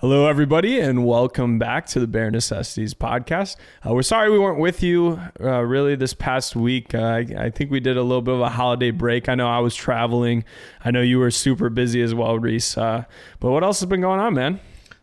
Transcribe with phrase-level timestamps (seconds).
[0.00, 3.56] Hello, everybody, and welcome back to the Bare Necessities podcast.
[3.86, 6.94] Uh, we're sorry we weren't with you uh, really this past week.
[6.94, 9.28] Uh, I, I, think we did a little bit of a holiday break.
[9.28, 10.44] I know I was traveling.
[10.82, 12.78] I know you were super busy as well, Reese.
[12.78, 13.04] Uh,
[13.40, 14.58] but what else has been going on, man?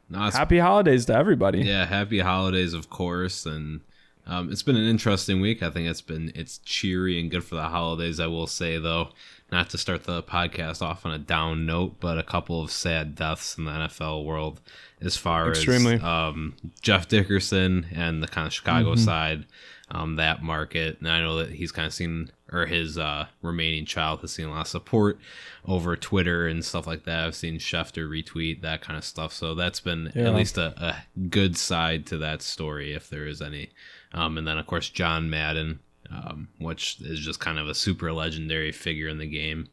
[0.10, 1.60] No, happy holidays to everybody.
[1.60, 3.82] Yeah, happy holidays, of course, and
[4.28, 5.64] um, it's been an interesting week.
[5.64, 8.20] I think it's been it's cheery and good for the holidays.
[8.20, 9.10] I will say though,
[9.52, 13.16] not to start the podcast off on a down note, but a couple of sad
[13.16, 14.60] deaths in the NFL world
[15.02, 15.96] as far Extremely.
[15.96, 19.04] as um, Jeff Dickerson and the kind of Chicago mm-hmm.
[19.04, 19.46] side,
[19.90, 21.00] um, that market.
[21.00, 24.48] And I know that he's kind of seen, or his uh, remaining child has seen
[24.48, 25.20] a lot of support
[25.66, 27.26] over Twitter and stuff like that.
[27.26, 29.32] I've seen Schefter retweet that kind of stuff.
[29.32, 30.24] So that's been yeah.
[30.24, 33.70] at least a, a, good side to that story, if there is any.
[34.14, 35.80] Um, and then, of course, John Madden
[36.12, 39.68] um, which is just kind of a super legendary figure in the game.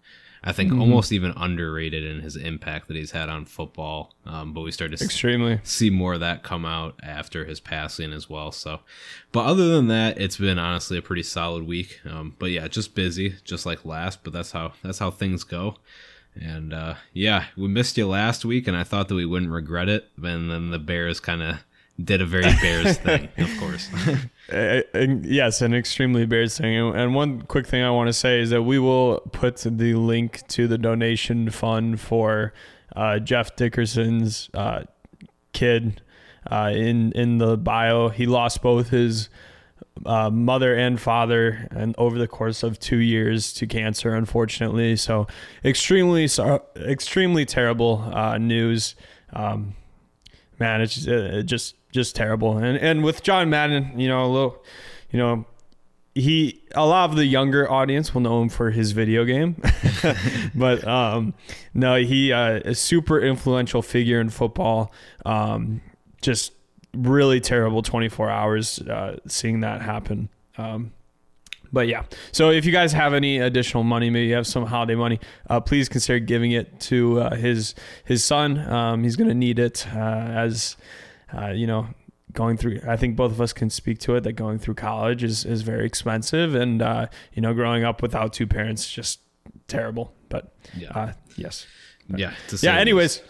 [0.46, 0.80] I think mm-hmm.
[0.80, 4.14] almost even underrated in his impact that he's had on football.
[4.26, 8.12] Um, but we started to extremely see more of that come out after his passing
[8.12, 8.52] as well.
[8.52, 8.80] So,
[9.32, 11.98] but other than that, it's been honestly a pretty solid week.
[12.04, 14.22] Um, but yeah, just busy, just like last.
[14.22, 15.76] But that's how that's how things go.
[16.34, 19.88] And uh, yeah, we missed you last week, and I thought that we wouldn't regret
[19.88, 20.10] it.
[20.22, 21.56] And then the Bears kind of
[22.02, 23.88] did a very Bears thing, of course.
[24.52, 24.80] Uh,
[25.22, 26.76] yes, an extremely Bears thing.
[26.76, 30.46] And one quick thing I want to say is that we will put the link
[30.48, 32.52] to the donation fund for
[32.96, 34.84] uh, Jeff Dickerson's uh,
[35.52, 36.02] kid
[36.50, 38.08] uh, in in the bio.
[38.08, 39.28] He lost both his
[40.04, 44.96] uh, mother and father, and over the course of two years to cancer, unfortunately.
[44.96, 45.26] So
[45.64, 46.28] extremely,
[46.76, 48.96] extremely terrible uh, news.
[49.32, 49.74] Um,
[50.58, 50.96] man, it's
[51.44, 52.58] just just terrible.
[52.58, 54.64] And and with John Madden, you know, a little,
[55.10, 55.46] you know,
[56.14, 59.56] he a lot of the younger audience will know him for his video game,
[60.54, 61.34] but um,
[61.72, 64.92] no, he uh, a super influential figure in football.
[65.24, 65.80] Um,
[66.20, 66.52] just
[66.94, 70.28] really terrible 24 hours uh, seeing that happen.
[70.56, 70.92] Um,
[71.72, 74.94] but yeah, so if you guys have any additional money, maybe you have some holiday
[74.94, 75.18] money,
[75.50, 78.58] uh, please consider giving it to uh, his his son.
[78.58, 80.76] Um, he's to need it uh, as
[81.36, 81.88] uh, you know,
[82.34, 85.22] going through i think both of us can speak to it that going through college
[85.22, 89.20] is is very expensive and uh, you know growing up without two parents just
[89.68, 90.90] terrible but yeah.
[90.90, 91.66] uh, yes.
[92.10, 93.22] But, yeah yeah anyways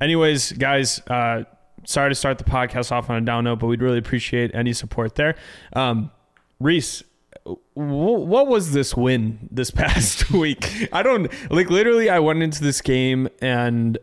[0.00, 1.44] anyways guys uh,
[1.84, 4.72] sorry to start the podcast off on a down note but we'd really appreciate any
[4.72, 5.36] support there.
[5.72, 6.10] Um,
[6.60, 7.02] reese
[7.74, 10.88] what was this win this past week?
[10.92, 13.98] I don't like literally i went into this game and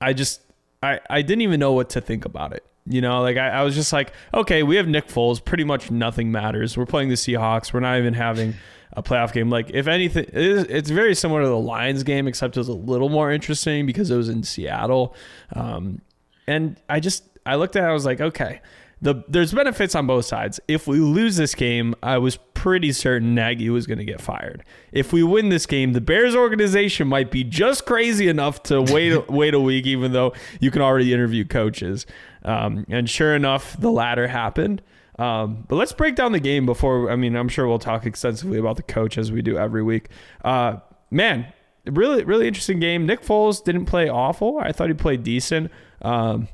[0.00, 0.40] i just
[0.82, 2.64] I, I didn't even know what to think about it.
[2.86, 5.44] You know, like I, I was just like, okay, we have Nick Foles.
[5.44, 6.76] Pretty much nothing matters.
[6.76, 7.72] We're playing the Seahawks.
[7.72, 8.54] We're not even having
[8.94, 9.50] a playoff game.
[9.50, 13.08] Like, if anything, it's very similar to the Lions game, except it was a little
[13.08, 15.14] more interesting because it was in Seattle.
[15.54, 16.02] Um,
[16.46, 18.60] and I just, I looked at it, I was like, okay,
[19.02, 20.60] the there's benefits on both sides.
[20.68, 24.64] If we lose this game, I was pretty certain Nagy was going to get fired.
[24.92, 29.28] If we win this game, the Bears organization might be just crazy enough to wait
[29.28, 32.06] wait a week, even though you can already interview coaches.
[32.44, 34.82] Um, and sure enough, the latter happened.
[35.18, 37.10] Um, but let's break down the game before.
[37.10, 40.08] I mean, I'm sure we'll talk extensively about the coach as we do every week.
[40.44, 40.78] Uh,
[41.10, 41.52] man,
[41.86, 43.06] really, really interesting game.
[43.06, 44.58] Nick Foles didn't play awful.
[44.58, 45.70] I thought he played decent.
[46.00, 46.48] Um,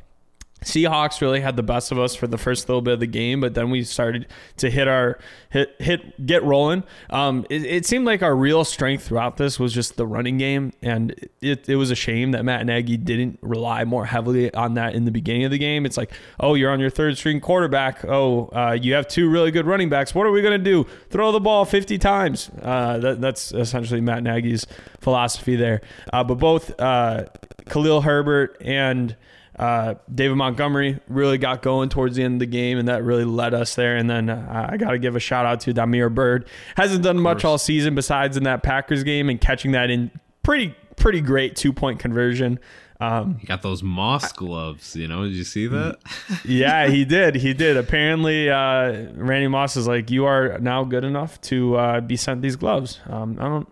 [0.64, 3.41] Seahawks really had the best of us for the first little bit of the game,
[3.41, 4.26] but then we started
[4.56, 5.19] to hit our
[5.50, 6.82] hit hit get rolling.
[7.10, 10.72] Um, it, it, seemed like our real strength throughout this was just the running game,
[10.82, 14.94] and it, it was a shame that Matt Nagy didn't rely more heavily on that
[14.94, 15.86] in the beginning of the game.
[15.86, 18.04] It's like, oh, you're on your third string quarterback.
[18.04, 20.12] Oh, uh, you have two really good running backs.
[20.12, 20.86] What are we gonna do?
[21.10, 22.50] Throw the ball 50 times?
[22.60, 24.66] Uh, that, that's essentially Matt Nagy's
[25.00, 25.82] philosophy there.
[26.12, 27.26] Uh, but both uh,
[27.68, 29.16] Khalil Herbert and
[29.58, 33.24] uh, David Montgomery really got going towards the end of the game, and that really
[33.24, 33.96] led us there.
[33.96, 36.48] And then uh, I got to give a shout out to Damiere Byrd.
[36.76, 40.10] Hasn't done much all season besides in that Packers game and catching that in
[40.42, 42.58] pretty pretty great two point conversion.
[43.00, 45.22] Um, he got those moss gloves, you know.
[45.24, 45.98] Did you see that?
[46.44, 47.36] yeah, he did.
[47.36, 47.77] He did.
[47.77, 52.42] Apparently, uh, Randy Moss is like, "You are now good enough to uh, be sent
[52.42, 53.68] these gloves." Um, I don't.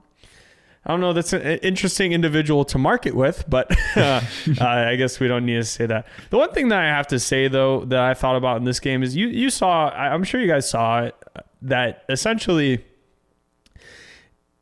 [0.87, 1.13] I don't know.
[1.13, 4.21] That's an interesting individual to market with, but uh,
[4.61, 6.07] I guess we don't need to say that.
[6.31, 8.79] The one thing that I have to say though that I thought about in this
[8.79, 9.89] game is you you saw.
[9.91, 11.17] I'm sure you guys saw it
[11.63, 12.85] that essentially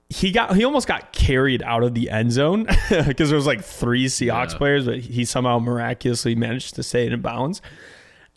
[0.08, 2.64] he got he almost got carried out of the end zone
[3.06, 4.58] because there was like three Seahawks yeah.
[4.58, 7.60] players, but he somehow miraculously managed to stay in bounds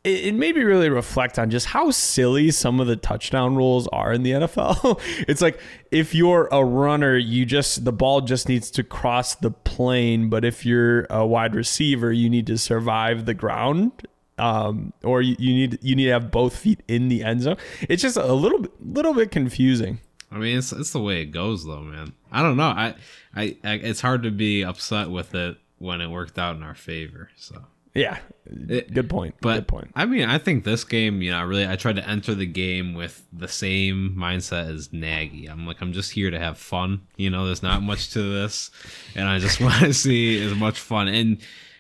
[0.07, 4.11] it, made me really reflect on just how silly some of the touchdown rules are
[4.11, 4.99] in the NFL.
[5.27, 5.59] it's like
[5.91, 10.43] if you're a runner, you just the ball just needs to cross the plane, but
[10.45, 14.07] if you're a wide receiver, you need to survive the ground.
[14.39, 17.57] Um, or you, you need you need to have both feet in the end zone.
[17.81, 19.99] It's just a little little bit confusing.
[20.31, 22.13] I mean, it's it's the way it goes, though, man.
[22.31, 22.67] I don't know.
[22.67, 22.95] I,
[23.35, 26.75] I, I it's hard to be upset with it when it worked out in our
[26.75, 27.29] favor.
[27.35, 27.63] So
[27.97, 29.35] yeah, It- good point.
[29.41, 29.91] But good point.
[29.95, 32.45] I mean, I think this game, you know, I really I tried to enter the
[32.45, 35.47] game with the same mindset as Nagy.
[35.47, 37.01] I'm like, I'm just here to have fun.
[37.17, 38.71] You know, there's not much to this,
[39.15, 41.07] and I just want to see as much fun.
[41.09, 41.39] And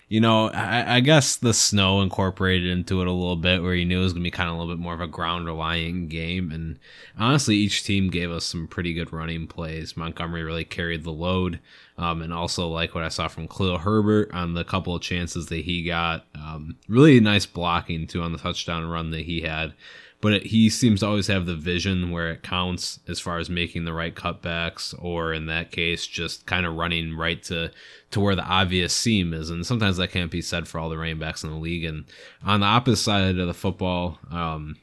[0.09, 3.85] you know, I, I guess the snow incorporated into it a little bit, where you
[3.85, 6.07] knew it was gonna be kind of a little bit more of a ground relying
[6.07, 6.51] game.
[6.51, 6.79] And
[7.19, 9.97] honestly, each team gave us some pretty good running plays.
[9.97, 11.59] Montgomery really carried the load.
[11.97, 15.47] Um, and also like what I saw from Khalil Herbert on the couple of chances
[15.47, 16.25] that he got.
[16.35, 19.73] Um, really nice blocking too on the touchdown run that he had.
[20.19, 23.49] But it, he seems to always have the vision where it counts as far as
[23.49, 27.71] making the right cutbacks, or in that case, just kind of running right to
[28.11, 29.49] to where the obvious seam is.
[29.49, 31.83] And sometimes that can't be said for all the running backs in the league.
[31.83, 32.05] And
[32.43, 34.77] on the opposite side of the football, um,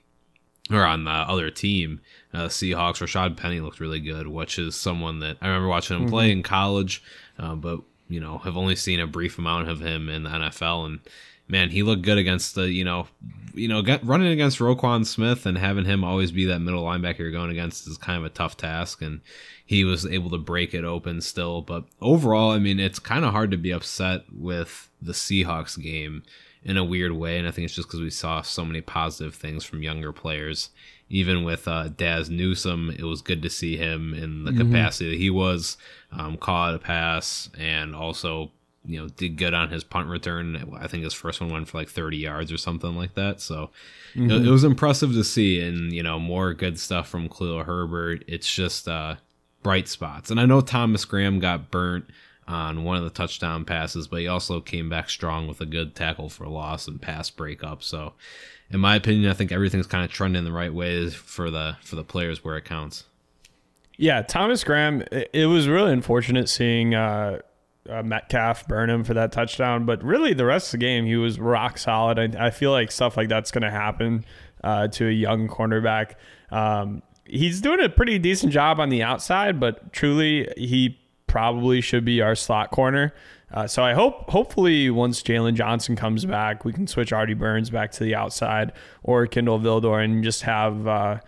[0.71, 2.01] or on the other team,
[2.33, 6.09] uh, Seahawks, Rashad Penny looked really good, which is someone that I remember watching him
[6.09, 7.03] play in college,
[7.39, 10.87] uh, but you know have only seen a brief amount of him in the NFL.
[10.87, 11.01] And
[11.55, 13.07] man, he looked good against the you know,
[13.55, 17.21] you know, get, running against Roquan Smith and having him always be that middle linebacker
[17.21, 19.01] you're going against is kind of a tough task.
[19.01, 19.21] And
[19.65, 21.63] he was able to break it open still.
[21.63, 26.25] But overall, I mean, it's kind of hard to be upset with the Seahawks game
[26.65, 27.39] in a weird way.
[27.39, 30.71] And I think it's just because we saw so many positive things from younger players.
[31.09, 35.19] Even with uh, Dazz Newsome, it was good to see him in the capacity that
[35.19, 35.77] he was,
[36.11, 38.51] um, caught a pass, and also
[38.85, 40.77] you know did good on his punt return.
[40.79, 43.41] I think his first one went for like 30 yards or something like that.
[43.41, 43.71] So
[44.15, 48.25] it, it was impressive to see, and you know more good stuff from Khalil Herbert.
[48.27, 49.17] It's just uh,
[49.63, 52.07] bright spots, and I know Thomas Graham got burnt
[52.47, 55.95] on one of the touchdown passes, but he also came back strong with a good
[55.95, 57.83] tackle for loss and pass breakup.
[57.83, 58.13] So,
[58.71, 61.97] in my opinion, I think everything's kind of trending the right ways for the for
[61.97, 63.05] the players where it counts.
[63.97, 65.05] Yeah, Thomas Graham.
[65.11, 67.41] It was really unfortunate seeing uh,
[67.89, 71.17] uh, Metcalf burn him for that touchdown, but really the rest of the game he
[71.17, 72.19] was rock solid.
[72.19, 74.25] I, I feel like stuff like that's going to happen
[74.63, 76.15] uh, to a young cornerback.
[76.51, 82.05] Um, he's doing a pretty decent job on the outside, but truly he probably should
[82.05, 83.13] be our slot corner.
[83.53, 87.71] Uh, so I hope, hopefully, once Jaylon Johnson comes back, we can switch Artie Burns
[87.71, 88.73] back to the outside
[89.03, 91.21] or Kindle Vildor and just have uh,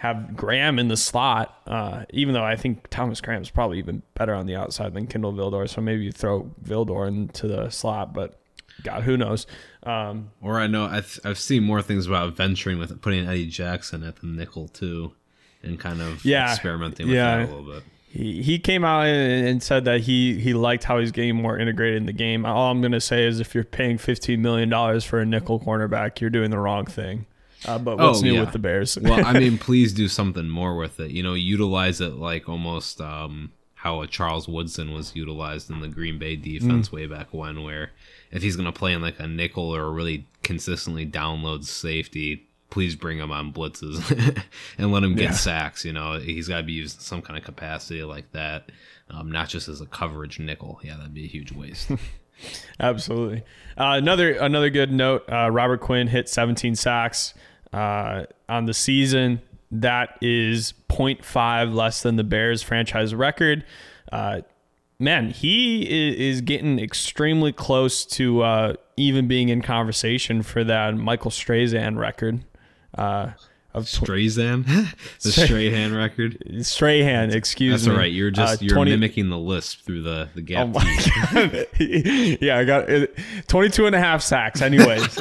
[0.00, 1.54] have Graham in the slot.
[1.66, 5.06] Uh, even though I think Thomas Graham is probably even better on the outside than
[5.06, 8.14] Kindle Vildor, so maybe you throw Vildor into the slot.
[8.14, 8.38] But
[8.82, 9.46] God, who knows?
[9.82, 14.02] Um, Or I know I've, I've seen more things about venturing with putting Eddie Jackson
[14.02, 15.12] at the nickel too,
[15.62, 16.50] and kind of Yeah.
[16.50, 17.36] experimenting with Yeah.
[17.44, 17.82] that a little bit.
[18.08, 21.58] he, he came out and, and said that he he liked how he's getting more
[21.58, 22.46] integrated in the game.
[22.46, 26.20] All I'm gonna say is if you're paying 15 million dollars for a nickel cornerback,
[26.22, 27.26] you're doing the wrong thing.
[27.66, 28.40] Uh, but what's Oh, new yeah.
[28.40, 28.96] with the Bears?
[29.00, 31.10] well, I mean, please do something more with it.
[31.10, 35.88] You know, utilize it like almost um, how a Charles Woodson was utilized in the
[35.88, 36.92] Green Bay defense Mm.
[36.92, 37.90] way back when, where
[38.30, 42.94] if he's going to play in like a nickel or really consistently download safety, please
[42.94, 44.42] bring him on blitzes
[44.78, 45.30] and let him get Yeah.
[45.32, 45.84] sacks.
[45.84, 48.70] You know, he's got to be used in some kind of capacity like that,
[49.10, 50.80] um, not just as a coverage nickel.
[50.82, 51.90] Yeah, that'd be a huge waste.
[52.78, 53.42] Absolutely.
[53.76, 57.34] Uh, another another good note: uh, Robert Quinn hit 17 sacks
[57.72, 59.40] uh, on the season.
[59.72, 63.64] That is 0.5 less than the Bears franchise record.
[64.10, 64.40] Uh,
[64.98, 71.30] man, he is getting extremely close to uh, even being in conversation for that Michael
[71.30, 72.44] Strahan record.
[72.96, 73.30] Uh,
[73.72, 74.64] of tw- Strazan,
[75.22, 76.42] the Strahan record.
[76.66, 77.88] Strahan, excuse That's me.
[77.90, 78.12] That's all right.
[78.12, 80.66] You're just Uh, you're 20 mimicking the lisp through the the gap.
[80.66, 81.66] Oh my god.
[81.78, 83.16] yeah, I got it.
[83.46, 85.16] 22 and a half sacks anyways.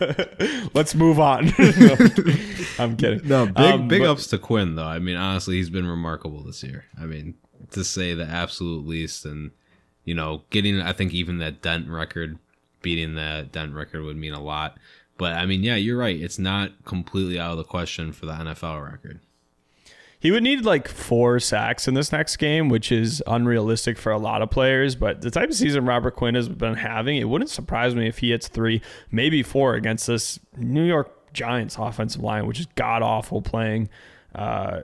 [0.74, 1.52] Let's move on.
[1.58, 1.96] No,
[2.78, 3.26] I'm kidding.
[3.28, 4.84] No, big Um, big but- ups to Quinn though.
[4.86, 6.84] I mean, honestly, he's been remarkable this year.
[7.00, 7.34] I mean,
[7.72, 9.50] to say the absolute least, and
[10.04, 12.38] you know, getting I think even that Dent record,
[12.80, 14.78] beating that Dent record would mean a lot.
[15.18, 16.18] But I mean, yeah, you're right.
[16.18, 19.20] It's not completely out of the question for the NFL record.
[20.22, 24.18] He would need like four sacks in this next game, which is unrealistic for a
[24.18, 24.94] lot of players.
[24.94, 28.18] But the type of season Robert Quinn has been having, it wouldn't surprise me if
[28.18, 33.02] he hits three, maybe four against this New York Giants offensive line, which is god
[33.02, 33.88] awful playing.
[34.32, 34.82] Uh,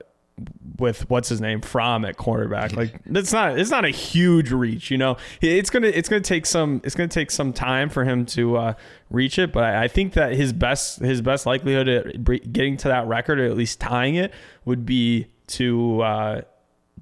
[0.79, 2.73] with what's his name from at quarterback.
[2.75, 5.17] Like that's not it's not a huge reach, you know.
[5.41, 8.75] It's gonna it's gonna take some it's gonna take some time for him to uh,
[9.11, 12.89] reach it, but I, I think that his best his best likelihood at getting to
[12.89, 14.33] that record or at least tying it
[14.65, 16.41] would be to uh,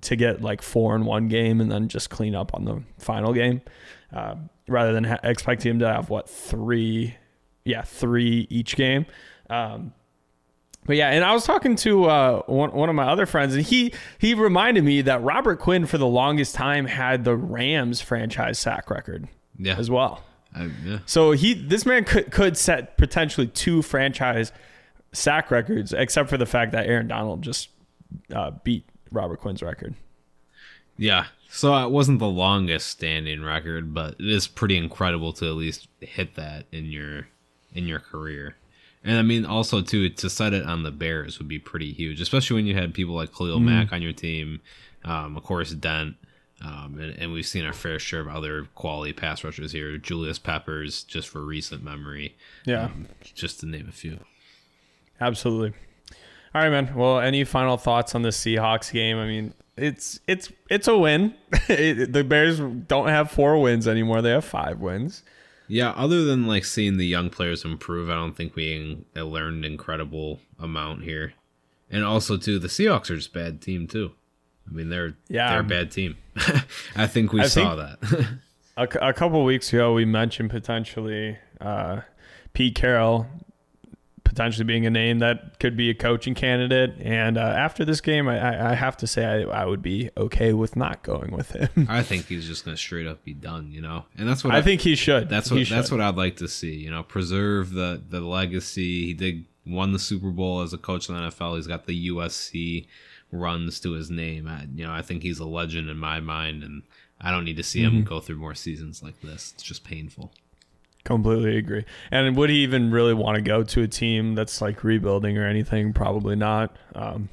[0.03, 3.33] to get like four in one game and then just clean up on the final
[3.33, 3.61] game,
[4.13, 4.37] uh,
[4.69, 7.17] rather than ha- expecting him to have what three,
[7.65, 9.07] yeah, three each game.
[9.51, 9.93] Um,
[10.87, 13.65] but yeah, and I was talking to uh, one, one of my other friends, and
[13.65, 18.59] he he reminded me that Robert Quinn for the longest time had the Rams franchise
[18.59, 19.29] sack record,
[19.59, 20.23] yeah, as well.
[20.55, 20.99] I, yeah.
[21.07, 24.53] So he this man could could set potentially two franchise
[25.13, 27.69] sack records, except for the fact that Aaron Donald just
[28.35, 29.95] uh, beat Robert Quinn's record.
[30.97, 31.27] Yeah.
[31.49, 35.89] So it wasn't the longest standing record, but it is pretty incredible to at least
[36.01, 37.29] hit that in your
[37.75, 38.57] in your career.
[39.07, 42.21] And I mean, also too, to set it on the Bears would be pretty huge,
[42.21, 43.65] especially when you had people like Khalil mm.
[43.65, 44.61] Mack on your team,
[45.05, 46.17] um, of course Dent,
[46.61, 49.97] um, and, and, we've seen our fair share of other quality pass rushers here.
[49.99, 52.35] Julius Peppers, just for recent memory,
[52.65, 54.19] yeah, um, just to name a few.
[55.21, 55.75] Absolutely.
[56.55, 56.95] All right, man.
[56.97, 59.19] Well, any final thoughts on the Seahawks game?
[59.19, 61.35] I mean, it's it's it's a win.
[61.69, 65.23] the Bears don't have four wins anymore; they have five wins.
[65.69, 70.41] Yeah, other than like seeing the young players improve, I don't think we learned incredible
[70.59, 71.35] amount here.
[71.91, 74.13] And also, too, the Seahawks are just bad team too.
[74.69, 76.17] I mean, they're yeah, they're a bad team.
[76.97, 78.39] I think we I saw think that.
[78.77, 82.01] a, a couple weeks ago, we mentioned potentially uh,
[82.53, 83.27] Pete Carroll
[84.37, 86.95] potentially being a name that could be a coaching candidate.
[87.01, 90.53] And uh, after this game, I, I, have to say I, I, would be okay
[90.53, 91.87] with not going with him.
[91.89, 94.05] I think he's just going to straight up be done, you know.
[94.19, 95.31] And that's what I, I think he should.
[95.31, 96.75] That's what that's what I'd like to see.
[96.75, 99.07] You know, preserve the the legacy.
[99.07, 101.57] He did won the Super Bowl as a coach in the NFL.
[101.57, 102.87] He's got the USC
[103.33, 104.47] runs to his name.
[104.47, 106.83] I, you know, I think he's a legend in my mind, and
[107.23, 107.99] I don't need to see mm-hmm.
[107.99, 109.53] him go through more seasons like this.
[109.55, 110.35] It's just painful.
[111.07, 111.85] Completely agree.
[112.11, 115.47] And would he even really want to go to a team that's like rebuilding or
[115.47, 115.93] anything?
[115.93, 116.77] Probably not.
[116.97, 117.29] Um,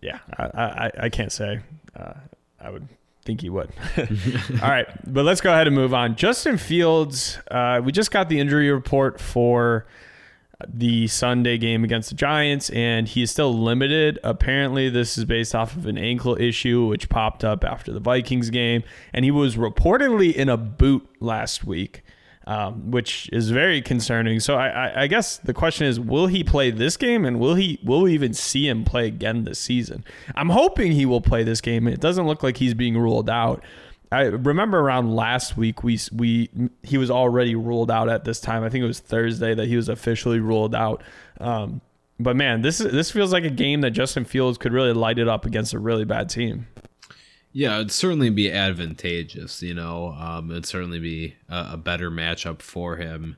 [0.00, 1.60] yeah, I, I, I, can't say.
[1.94, 2.14] Uh,
[2.58, 2.88] I would
[3.26, 3.70] think he would.
[4.62, 6.16] All right, but let's go ahead and move on.
[6.16, 9.84] Justin Fields, uh, we just got the injury report for
[10.66, 14.18] the Sunday game against the Giants, and he is still limited.
[14.24, 18.48] Apparently, this is based off of an ankle issue which popped up after the Vikings
[18.48, 22.03] game, and he was reportedly in a boot last week
[22.46, 24.40] um, which is very concerning.
[24.40, 27.54] So I, I, I, guess the question is, will he play this game, and will
[27.54, 30.04] he will we even see him play again this season?
[30.34, 31.88] I'm hoping he will play this game.
[31.88, 33.64] It doesn't look like he's being ruled out.
[34.12, 36.50] I remember around last week we we
[36.82, 38.62] he was already ruled out at this time.
[38.62, 41.02] I think it was Thursday that he was officially ruled out.
[41.40, 41.80] Um,
[42.20, 45.18] but man, this is this feels like a game that Justin Fields could really light
[45.18, 46.66] it up against a really bad team.
[47.56, 49.62] Yeah, it'd certainly be advantageous.
[49.62, 53.36] You know, um, it'd certainly be a, a better matchup for him.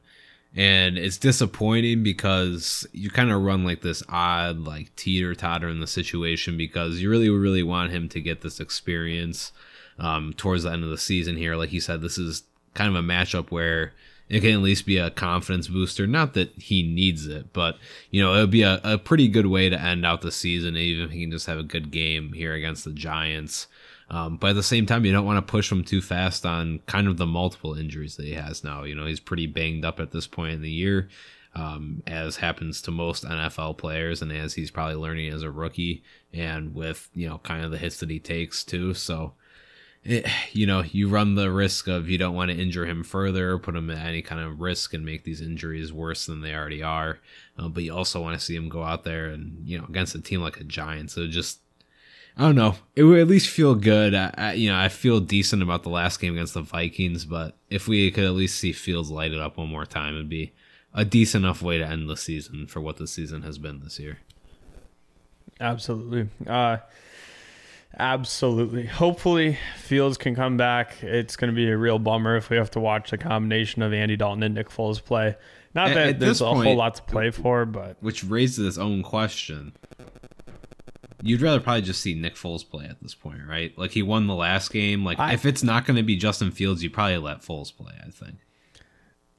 [0.55, 5.81] And it's disappointing because you kind of run like this odd, like teeter totter in
[5.81, 9.53] the situation because you really, really want him to get this experience
[9.99, 11.55] um, towards the end of the season here.
[11.55, 12.43] Like you said, this is
[12.73, 13.93] kind of a matchup where
[14.31, 16.07] it can at least be a confidence booster.
[16.07, 17.77] Not that he needs it, but
[18.11, 20.75] you know, it would be a, a pretty good way to end out the season,
[20.75, 23.67] even if he can just have a good game here against the Giants.
[24.09, 26.81] Um, but at the same time, you don't want to push him too fast on
[26.87, 28.85] kind of the multiple injuries that he has now.
[28.85, 31.09] You know, he's pretty banged up at this point in the year,
[31.57, 36.05] um, as happens to most NFL players, and as he's probably learning as a rookie,
[36.33, 38.95] and with you know kind of the hits that he takes too.
[38.95, 39.35] So,
[40.05, 43.59] it, you know, you run the risk of you don't want to injure him further,
[43.59, 46.83] put him at any kind of risk, and make these injuries worse than they already
[46.83, 47.19] are.
[47.59, 50.15] Uh, but you also want to see him go out there and you know against
[50.15, 51.15] a team like a Giants.
[51.15, 51.59] So just
[52.37, 52.75] I don't know.
[52.95, 54.15] It would at least feel good.
[54.15, 57.57] I, I, you know, I feel decent about the last game against the Vikings, but
[57.71, 60.53] if we could at least see Fields light it up one more time, it'd be
[60.93, 63.99] a decent enough way to end the season for what the season has been this
[63.99, 64.19] year.
[65.61, 66.29] Absolutely.
[66.47, 66.77] Uh,
[67.99, 68.85] absolutely.
[68.85, 71.03] Hopefully, Fields can come back.
[71.03, 73.95] It's going to be a real bummer if we have to watch the combination of
[73.95, 75.37] Andy Dalton and Nick Foles play.
[75.75, 78.79] Not that at there's a point, whole lot to play for, but which raises its
[78.79, 79.75] own question
[81.23, 83.77] you'd rather probably just see Nick Foles play at this point, right?
[83.79, 85.05] Like he won the last game.
[85.05, 87.93] Like I, if it's not going to be Justin Fields, you probably let Foles play.
[88.05, 88.37] I think.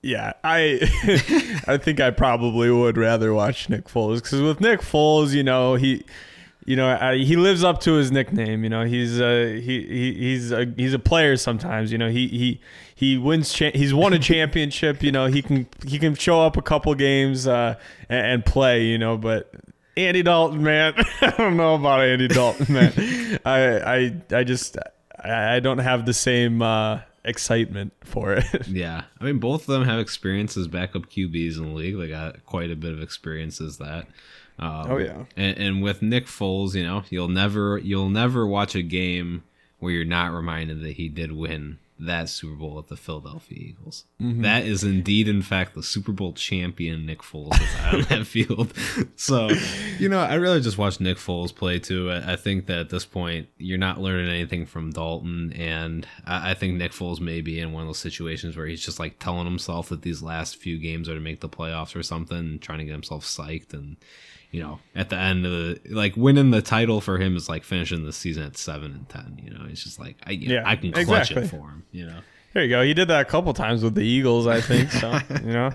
[0.02, 0.80] Yeah, I
[1.68, 5.76] I think I probably would rather watch Nick Foles because with Nick Foles, you know
[5.76, 6.04] he.
[6.66, 8.66] You know, I, he lives up to his nickname.
[8.66, 11.38] You know, he's a he, he he's a he's a player.
[11.38, 12.60] Sometimes, you know, he he
[12.94, 13.54] he wins.
[13.54, 15.02] Cha- he's won a championship.
[15.02, 17.76] You know, he can he can show up a couple games uh,
[18.10, 18.84] and, and play.
[18.84, 19.50] You know, but
[19.98, 20.94] Andy Dalton, man.
[21.22, 23.40] I don't know about Andy Dalton, man.
[23.46, 24.78] I I I just
[25.24, 28.46] I don't have the same uh, excitement for it.
[28.68, 31.98] Yeah, I mean, both of them have experience as backup QBs in the league.
[31.98, 34.08] They got quite a bit of experience as that.
[34.60, 35.24] Um, Oh, yeah.
[35.36, 39.44] and, and with Nick Foles, you know, you'll never you'll never watch a game
[39.80, 44.06] where you're not reminded that he did win that Super Bowl with the Philadelphia Eagles.
[44.22, 44.42] Mm-hmm.
[44.44, 48.74] That is indeed, in fact, the Super Bowl champion Nick Foles is on that field.
[49.16, 49.50] So,
[49.98, 52.12] you know, I really just watch Nick Foles play too.
[52.12, 56.54] I, think that at this point, you're not learning anything from Dalton, and I, I
[56.54, 59.46] think Nick Foles may be in one of those situations where he's just like telling
[59.46, 62.86] himself that these last few games are to make the playoffs or something, trying to
[62.86, 63.98] get himself psyched and
[64.58, 67.64] you know, at the end of the like winning the title for him is like
[67.64, 69.40] finishing the season at seven and ten.
[69.44, 71.44] You know, it's just like I Yeah, I can clutch exactly.
[71.44, 71.84] it for him.
[71.92, 72.20] You know,
[72.54, 72.82] There you go.
[72.82, 74.92] He did that a couple times with the Eagles, I think.
[74.92, 75.12] So
[75.44, 75.72] you know,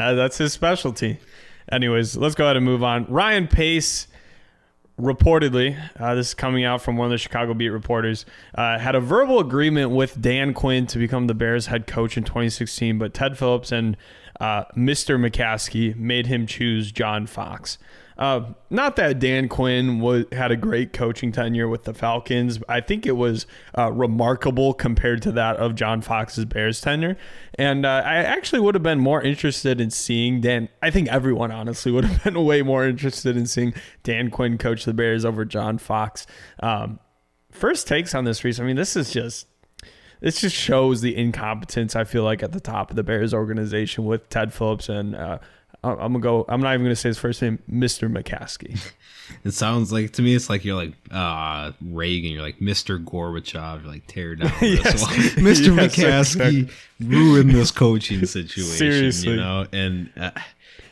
[0.00, 1.20] uh, that's his specialty.
[1.70, 3.06] Anyways, let's go ahead and move on.
[3.08, 4.08] Ryan Pace
[5.00, 8.26] reportedly, uh, this is coming out from one of the Chicago beat reporters,
[8.56, 12.24] uh, had a verbal agreement with Dan Quinn to become the Bears head coach in
[12.24, 13.96] 2016, but Ted Phillips and
[14.40, 15.18] uh, Mr.
[15.18, 17.78] McCaskey made him choose John Fox.
[18.16, 22.60] Uh, not that Dan Quinn was, had a great coaching tenure with the Falcons.
[22.68, 27.16] I think it was uh, remarkable compared to that of John Fox's Bears tenure.
[27.54, 30.68] And uh, I actually would have been more interested in seeing Dan.
[30.80, 34.84] I think everyone honestly would have been way more interested in seeing Dan Quinn coach
[34.84, 36.26] the Bears over John Fox.
[36.62, 37.00] Um,
[37.50, 38.60] first takes on this, Reese.
[38.60, 39.46] I mean, this is just
[40.20, 44.04] this just shows the incompetence I feel like at the top of the Bears organization
[44.06, 45.38] with Ted Phillips and uh,
[45.90, 46.44] I'm gonna go.
[46.48, 48.10] I'm not even gonna say his first name, Mr.
[48.10, 48.80] McCaskey.
[49.44, 52.32] it sounds like to me it's like you're like uh Reagan.
[52.32, 53.02] You're like Mr.
[53.02, 53.82] Gorbachev.
[53.82, 55.04] You're like tear down this Yes.
[55.34, 55.76] Mr.
[55.96, 58.76] Yes, McCaskey ruined this coaching situation.
[58.76, 59.30] Seriously.
[59.30, 60.10] you know, and.
[60.16, 60.30] Uh,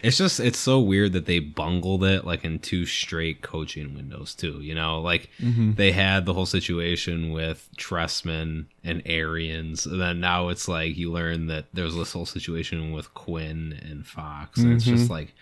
[0.02, 4.35] it's just it's so weird that they bungled it like in two straight coaching windows
[4.35, 4.61] too.
[4.61, 5.75] You know, like mm-hmm.
[5.75, 11.12] they had the whole situation with Trestman and Arians, and then now it's like you
[11.12, 15.12] learn that there's this whole situation with Quinn and Fox, and it's just mm-hmm.
[15.12, 15.35] like,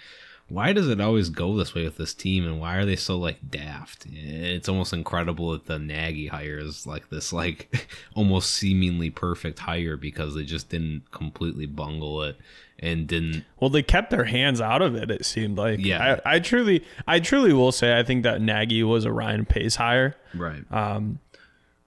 [0.49, 3.17] why does it always go this way with this team, and why are they so
[3.17, 4.07] like daft?
[4.13, 9.97] It's almost incredible that the Nagy hire is like this like almost seemingly perfect hire
[9.97, 12.37] because they just didn't completely bungle it
[12.81, 15.11] and didn't Well, they kept their hands out of it.
[15.11, 15.79] It seemed like.
[15.81, 16.19] Yeah.
[16.25, 19.77] I, I truly, I truly will say, I think that Nagy was a Ryan Pace
[19.77, 20.17] hire.
[20.35, 20.65] right.
[20.73, 21.19] Um,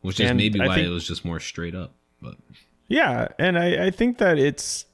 [0.02, 1.94] which is maybe I why think- it was just more straight up.
[2.22, 2.36] But
[2.88, 4.86] Yeah, and I, I think that it's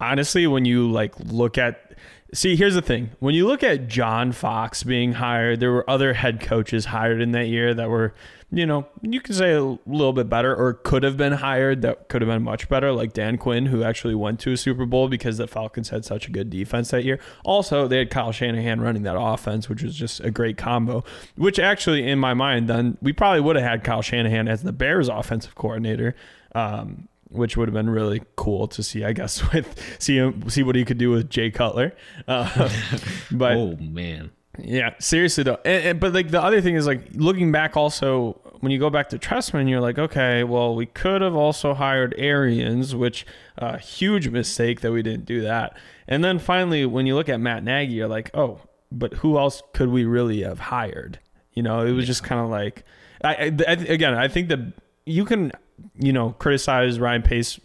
[0.00, 1.94] honestly when you like look at
[2.34, 6.12] see here's the thing when you look at John Fox being hired, there were other
[6.14, 8.14] head coaches hired in that year that were
[8.50, 12.08] you know you can say a little bit better or could have been hired that
[12.08, 15.08] could have been much better like Dan Quinn who actually went to a Super Bowl
[15.08, 17.18] because the Falcons had such a good defense that year.
[17.44, 21.04] Also, they had Kyle Shanahan running that offense, which was just a great combo.
[21.34, 24.72] Which actually, in my mind, then we probably would have had Kyle Shanahan as the
[24.72, 26.14] Bears offensive coordinator.
[26.54, 30.62] Um, which would have been really cool to see, I guess, with see him see
[30.62, 31.92] what he could do with Jay Cutler.
[32.28, 32.70] Uh,
[33.32, 35.58] but oh man, yeah, seriously though.
[35.64, 38.88] And, and- but like the other thing is like looking back, also when you go
[38.90, 43.26] back to Trestman, you're like, okay, well, we could have also hired Arians, which
[43.58, 45.76] uh, huge mistake that we didn't do that.
[46.08, 49.62] And then finally, when you look at Matt Nagy, you're like, oh, but who else
[49.74, 51.18] could we really have hired?
[51.52, 52.84] You know, it was just kind of like,
[53.22, 54.60] I, I, I again, I think that
[55.04, 55.52] you can,
[55.98, 57.60] you know, criticize Ryan Pace.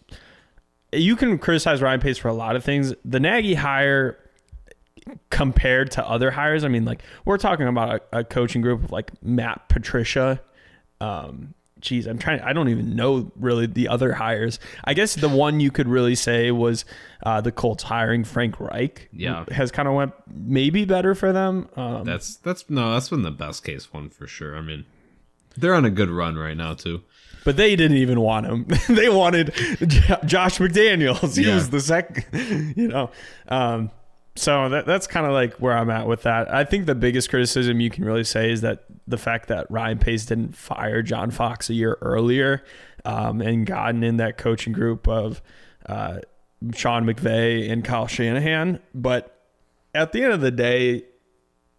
[0.91, 2.93] You can criticize Ryan Pace for a lot of things.
[3.06, 4.17] The Nagy hire
[5.29, 8.91] compared to other hires, I mean, like we're talking about a, a coaching group of
[8.91, 10.41] like Matt Patricia.
[10.99, 12.39] Um, geez, I'm trying.
[12.41, 14.59] I don't even know really the other hires.
[14.83, 16.85] I guess the one you could really say was
[17.23, 19.09] uh, the Colts hiring Frank Reich.
[19.11, 19.45] Yeah.
[19.51, 21.67] has kind of went maybe better for them.
[21.75, 24.55] Um, that's that's no, that's been the best case one for sure.
[24.55, 24.85] I mean,
[25.57, 27.01] they're on a good run right now too.
[27.43, 28.67] but they didn't even want him.
[28.95, 31.35] they wanted J- Josh McDaniels.
[31.35, 31.55] He Yeah.
[31.55, 33.09] was the second, you know.
[33.47, 33.89] Um,
[34.36, 36.54] so that, that's kind of like where I'm at with that.
[36.54, 40.00] I think the biggest criticism you can really say is that the fact that Ryan
[40.00, 42.63] Pace didn't fire John Fox a year earlier
[43.04, 45.41] um, and gotten in that coaching group of
[45.86, 46.20] uh,
[46.74, 48.80] Sean McVay and Kyle Shanahan.
[48.96, 49.38] But
[49.94, 51.04] at the end of the day,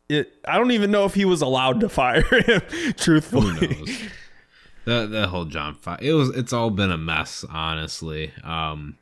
[0.09, 2.61] it, I don't even know if he was allowed to fire him,
[2.97, 3.69] truthfully.
[3.69, 4.03] knows?
[4.85, 8.33] that that whole John Fox, it was it's all been a mess, honestly.
[8.45, 8.99] Um,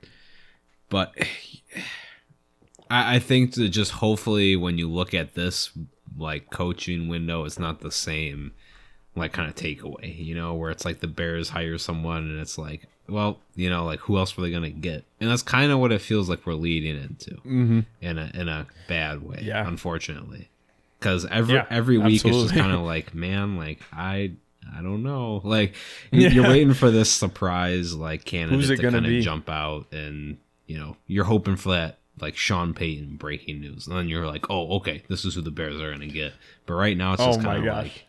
[0.89, 1.15] but
[2.91, 5.71] I, I think to just hopefully when you look at this
[6.19, 8.53] like coaching window, it's not the same
[9.17, 12.59] like kind of takeaway, you know, where it's like the Bears hire someone and it's
[12.59, 15.05] like, well, you know, like who else were they gonna get?
[15.21, 17.81] And that's kind of what it feels like we're leading into Mm-hmm.
[18.01, 19.67] in a in a bad way, Yeah.
[19.67, 20.49] unfortunately.
[20.99, 24.33] because every Yeah, every week it's just kind of like, man, like I
[24.77, 25.75] I don't know, like
[26.13, 29.87] you- you're waiting for this surprise like candidate Who's it to kind of jump out,
[29.93, 34.27] and you know you're hoping for that like Sean Payton breaking news, and then you're
[34.27, 36.33] like, oh, okay, this is who the Bears are gonna get.
[36.67, 38.07] But right now it's Oh just my kind of like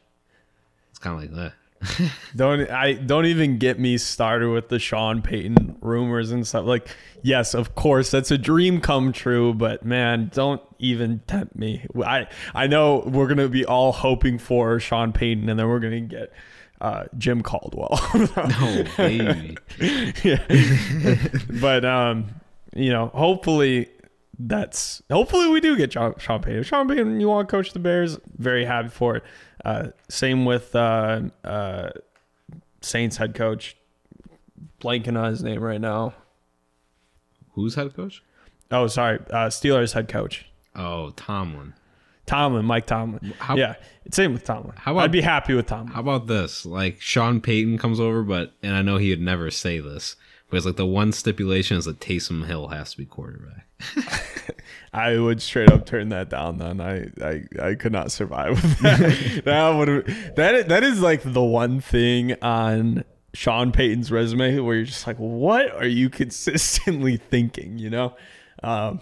[0.90, 1.54] it's kind of like that.
[2.36, 6.66] Don't I don't even get me started with the Sean Payton rumors and stuff.
[6.66, 6.88] Like,
[7.24, 11.86] yes, of course, that's a dream come true, but man, don't even tempt me.
[12.06, 16.02] I I know we're gonna be all hoping for Sean Payton, and then we're gonna
[16.02, 16.32] get
[16.82, 18.00] uh, Jim Caldwell.
[18.38, 19.58] Oh baby,
[20.24, 21.18] yeah.
[21.60, 22.28] but um,
[22.76, 23.90] you know, hopefully
[24.48, 26.60] that's hopefully we do get Sean, Sean Payton.
[26.62, 28.18] If Sean Payton, you want to coach the Bears?
[28.38, 29.24] Very happy for it.
[29.66, 31.90] Uh, same with uh, uh,
[32.82, 33.78] Saints head coach.
[34.82, 36.14] Blanking on his name right now.
[37.54, 38.24] who's head coach?
[38.72, 41.74] Oh, sorry, uh, Steelers head coach Oh, Tomlin.
[42.26, 43.34] Tomlin, Mike Tomlin.
[43.40, 43.76] How- yeah,
[44.12, 44.74] same with Tomlin.
[44.78, 45.94] How about- I'd be happy with Tomlin.
[45.94, 46.66] How about this?
[46.66, 50.16] Like Sean Payton comes over, but and I know he would never say this,
[50.58, 53.68] it's like the one stipulation is that Taysom Hill has to be quarterback.
[54.94, 56.58] I would straight up turn that down.
[56.58, 59.42] Then I I, I could not survive with that.
[59.46, 64.86] that would that that is like the one thing on Sean Payton's resume where you're
[64.86, 67.78] just like, what are you consistently thinking?
[67.78, 68.16] You know,
[68.62, 69.00] um,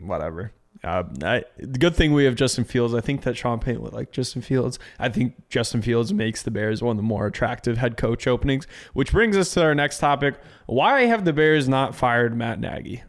[0.00, 0.52] whatever.
[0.84, 2.94] Uh, I, the good thing we have Justin Fields.
[2.94, 4.78] I think that Sean Payton would like Justin Fields.
[4.98, 8.66] I think Justin Fields makes the Bears one of the more attractive head coach openings.
[8.92, 10.34] Which brings us to our next topic:
[10.66, 13.02] Why have the Bears not fired Matt Nagy?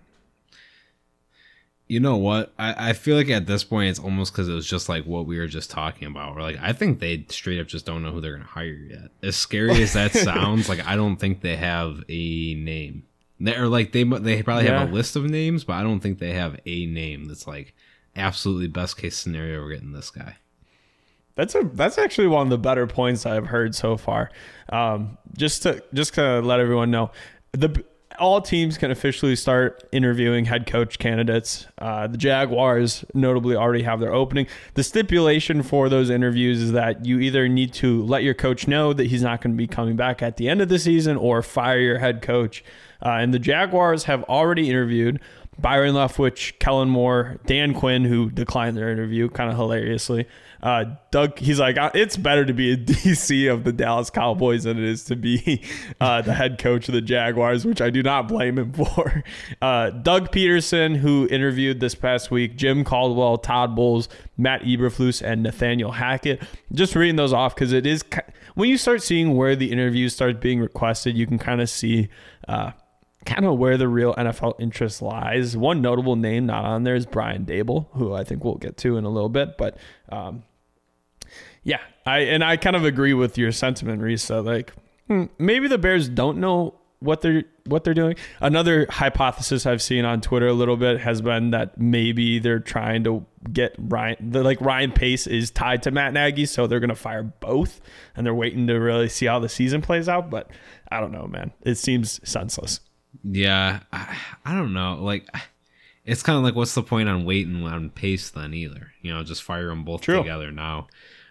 [1.88, 2.52] You know what?
[2.58, 5.28] I, I feel like at this point it's almost because it was just like what
[5.28, 6.34] we were just talking about.
[6.34, 9.12] Where like I think they straight up just don't know who they're gonna hire yet.
[9.22, 13.04] As scary as that sounds, like I don't think they have a name.
[13.40, 16.34] They're like they they probably have a list of names, but I don't think they
[16.34, 17.76] have a name that's like
[18.16, 19.62] absolutely best case scenario.
[19.62, 20.38] We're getting this guy.
[21.36, 24.32] That's a that's actually one of the better points I've heard so far.
[24.70, 27.12] Um, just to just to let everyone know,
[27.52, 27.84] the
[28.20, 31.68] all teams can officially start interviewing head coach candidates.
[31.78, 34.48] Uh, the Jaguars notably already have their opening.
[34.74, 38.94] The stipulation for those interviews is that you either need to let your coach know
[38.94, 41.42] that he's not going to be coming back at the end of the season, or
[41.42, 42.64] fire your head coach.
[43.02, 45.20] Uh, and the Jaguars have already interviewed
[45.60, 50.28] Byron Leftwich, Kellen Moore, Dan Quinn, who declined their interview, kind of hilariously.
[50.62, 54.64] Uh, Doug, he's like, "Uh, it's better to be a DC of the Dallas Cowboys
[54.64, 55.62] than it is to be
[56.02, 59.24] uh, the head coach of the Jaguars, which I do not blame him for.
[59.62, 65.44] Uh, Doug Pederson, who interviewed this past week, Jim Caldwell, Todd Bowles, Matt Eberflus, and
[65.44, 66.42] Nathaniel Hackett.
[66.74, 68.04] Just reading those off because it is
[68.56, 72.10] when you start seeing where the interviews start being requested, you can kind of see.
[73.26, 75.58] Kind of where the real NFL interest lies.
[75.58, 78.98] One notable name not on there is Brian Daboll, who I think we'll get to
[78.98, 79.58] in a little bit.
[79.58, 79.78] But
[80.10, 80.44] um,
[81.64, 84.02] yeah, I and I kind of agree with your sentiment.
[84.28, 84.74] That like
[85.08, 88.16] hmm, maybe the Bears don't know what they're what they're doing.
[88.40, 93.04] Another hypothesis I've seen on Twitter a little bit has been that maybe they're trying
[93.06, 97.24] to get Ryan, like Ryan Pace is tied to Matt Nagy, so they're gonna fire
[97.24, 97.82] both,
[98.16, 100.30] and they're waiting to really see how the season plays out.
[100.30, 100.50] But
[100.92, 101.52] I don't know, man.
[101.62, 102.80] It seems senseless.
[103.24, 104.96] Yeah, I, I don't know.
[105.02, 105.28] Like,
[106.06, 108.54] it's kind of like, what's the point on waiting on pace then?
[108.54, 110.18] Either you know, just fire them both True.
[110.20, 110.88] together now.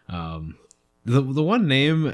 [0.08, 0.56] Um,
[1.04, 2.12] the the one name.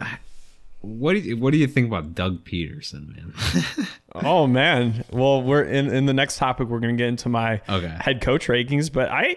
[0.82, 3.86] What do you what do you think about Doug Pederson, man?
[4.14, 5.04] Oh man.
[5.12, 6.68] Well, we're in in the next topic.
[6.68, 7.94] We're gonna get into my Okay.
[8.00, 9.36] head coach rankings, but I,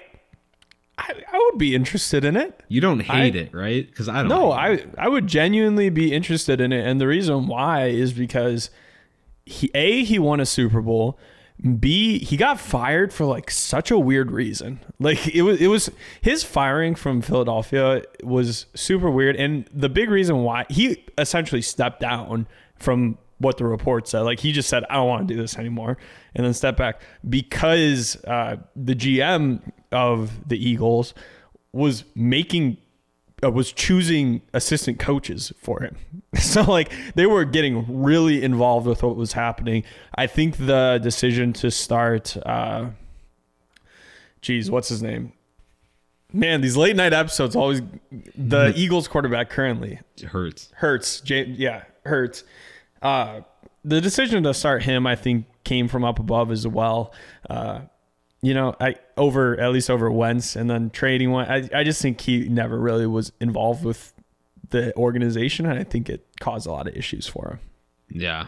[0.98, 2.60] I, I would be interested in it.
[2.70, 3.86] you don't hate I- it, right?
[3.86, 4.30] Because I don't.
[4.30, 4.52] No.
[4.52, 8.70] I I would genuinely be interested in it, and the reason why is because
[9.46, 11.18] he a he won a Super Bowl.
[11.80, 14.80] B he got fired for like such a weird reason.
[15.00, 20.10] Like it was it was his firing from Philadelphia was super weird, and the big
[20.10, 24.22] reason why he essentially stepped down from what the report said.
[24.22, 25.98] Like he just said, I don't want to do this anymore,
[26.34, 31.14] and then stepped back because uh, the GM of the Eagles
[31.72, 32.78] was making
[33.44, 35.98] uh, was choosing assistant coaches for him.
[36.40, 39.84] So like they were getting really involved with what was happening.
[40.16, 42.88] I think the decision to start uh
[44.42, 45.34] geez, what's his name?
[46.32, 47.82] Man, these late night episodes always
[48.36, 50.72] the Eagles quarterback currently hurts.
[50.76, 51.22] Hurts.
[51.30, 52.44] Yeah, Hurts.
[53.02, 53.42] Uh,
[53.86, 57.14] the decision to start him, I think, came from up above as well.
[57.50, 57.82] Uh,
[58.44, 61.50] you know, I over at least over Wentz, and then trading one.
[61.50, 64.14] I, I just think he never really was involved with
[64.70, 67.60] the organization, and I think it caused a lot of issues for him.
[68.10, 68.48] Yeah.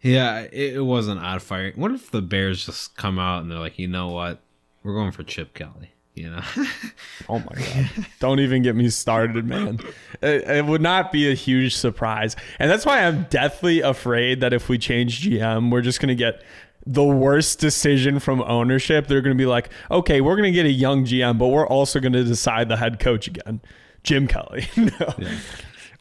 [0.00, 1.72] Yeah, it, it was an odd fire.
[1.74, 4.40] What if the Bears just come out and they're like, you know what?
[4.84, 5.90] We're going for Chip Kelly.
[6.14, 6.42] You know,
[7.28, 8.06] Oh my god!
[8.20, 9.80] Don't even get me started, man.
[10.22, 14.52] It, it would not be a huge surprise, and that's why I'm deathly afraid that
[14.52, 16.40] if we change GM, we're just gonna get
[16.86, 19.06] the worst decision from ownership.
[19.06, 22.24] They're gonna be like, okay, we're gonna get a young GM, but we're also gonna
[22.24, 23.60] decide the head coach again,
[24.02, 24.68] Jim Kelly.
[24.76, 25.14] no.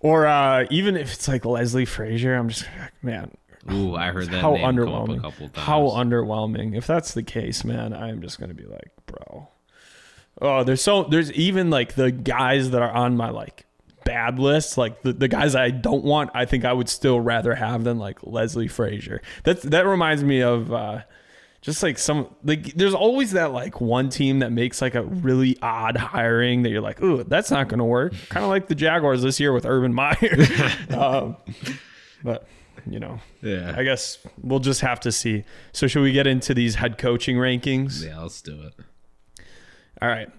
[0.02, 3.32] Or uh, even if it's like Leslie Frazier, I'm just like, man,
[3.72, 5.22] ooh, I heard that how name come up a underwhelming.
[5.22, 5.66] couple times.
[5.66, 6.76] How underwhelming.
[6.76, 9.48] If that's the case, man, I'm just gonna be like, bro.
[10.42, 13.66] Oh, there's so there's even like the guys that are on my like
[14.04, 17.56] bad list, like the, the guys I don't want, I think I would still rather
[17.56, 19.22] have than like Leslie Frazier.
[19.44, 21.02] That's that reminds me of uh
[21.62, 25.58] just like some like there's always that like one team that makes like a really
[25.62, 28.14] odd hiring that you're like, ooh, that's not gonna work.
[28.30, 30.16] kind of like the Jaguars this year with Urban Meyer.
[30.98, 31.38] um,
[32.24, 32.46] but
[32.86, 35.46] you know, yeah, I guess we'll just have to see.
[35.72, 38.06] So should we get into these head coaching rankings?
[38.06, 38.74] yeah, let's do it.
[40.02, 40.30] All right.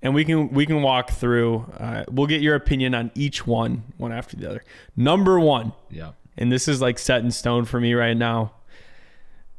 [0.00, 1.66] And we can we can walk through.
[1.76, 4.62] Uh, we'll get your opinion on each one, one after the other.
[4.96, 8.52] Number one, yeah, and this is like set in stone for me right now.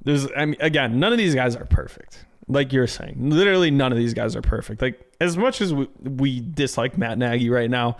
[0.02, 2.26] There's, I mean, again, none of these guys are perfect.
[2.48, 4.82] Like you're saying, literally none of these guys are perfect.
[4.82, 7.98] Like as much as we, we dislike Matt Nagy right now,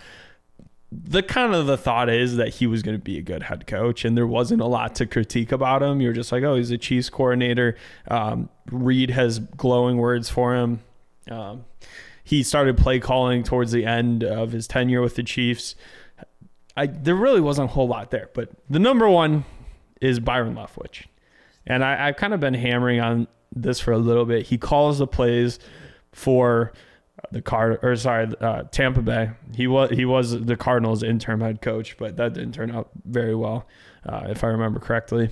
[0.92, 3.68] the kind of the thought is that he was going to be a good head
[3.68, 6.02] coach, and there wasn't a lot to critique about him.
[6.02, 7.76] You're just like, oh, he's a Chiefs coordinator.
[8.08, 10.80] Um, Reid has glowing words for him.
[11.30, 11.66] Um,
[12.30, 15.74] he started play calling towards the end of his tenure with the Chiefs.
[16.78, 19.46] I there really wasn't a whole lot there, but the number one
[20.00, 21.06] is Byron Leftwich,
[21.66, 24.46] and I, I've kind of been hammering on this for a little bit.
[24.46, 25.58] He calls the plays
[26.12, 26.72] for
[27.32, 29.32] the Card or sorry uh, Tampa Bay.
[29.56, 33.34] He was he was the Cardinals interim head coach, but that didn't turn out very
[33.34, 33.66] well,
[34.06, 35.32] uh, if I remember correctly.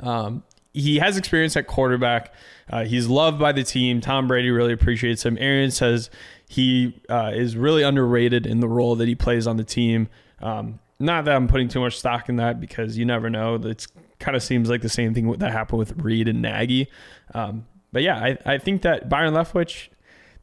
[0.00, 0.42] Um,
[0.74, 2.34] he has experience at quarterback.
[2.68, 4.00] Uh, he's loved by the team.
[4.00, 5.38] Tom Brady really appreciates him.
[5.40, 6.10] Aaron says
[6.48, 10.08] he uh, is really underrated in the role that he plays on the team.
[10.42, 13.54] Um, not that I'm putting too much stock in that because you never know.
[13.54, 13.86] It
[14.18, 16.88] kind of seems like the same thing that happened with Reid and Nagy.
[17.34, 19.88] Um, but yeah, I, I think that Byron Leftwich,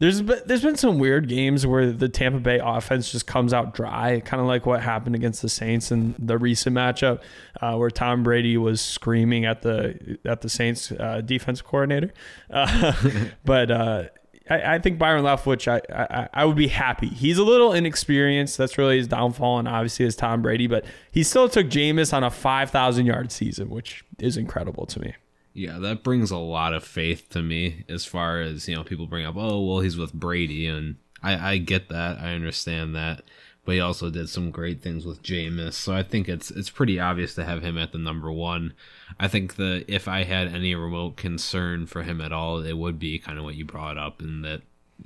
[0.02, 3.76] there's been, there's been some weird games where the Tampa Bay offense just comes out
[3.76, 7.22] dry, kind of like what happened against the Saints in the recent matchup,
[7.62, 12.12] uh, where Tom Brady was screaming at the at the Saints uh, defense coordinator.
[12.52, 12.94] Uh,
[13.46, 14.04] but uh,
[14.50, 17.08] I, I think Byron Leftwich, I, I I would be happy.
[17.08, 18.58] He's a little inexperienced.
[18.58, 20.68] That's really his downfall, and obviously is Tom Brady.
[20.68, 25.00] But he still took Jameis on a five thousand yard season, which is incredible to
[25.00, 25.14] me.
[25.54, 29.06] Yeah, that brings a lot of faith to me as far as, you know, people
[29.08, 30.66] bring up, oh, well, he's with Brady.
[30.68, 32.20] And I, I get that.
[32.20, 33.24] I understand that.
[33.64, 35.74] But he also did some great things with Jameis.
[35.74, 38.74] So I think it's it's pretty obvious to have him at the number one.
[39.20, 42.98] I think that if I had any remote concern for him at all, it would
[42.98, 44.62] be kind of what you brought up, and that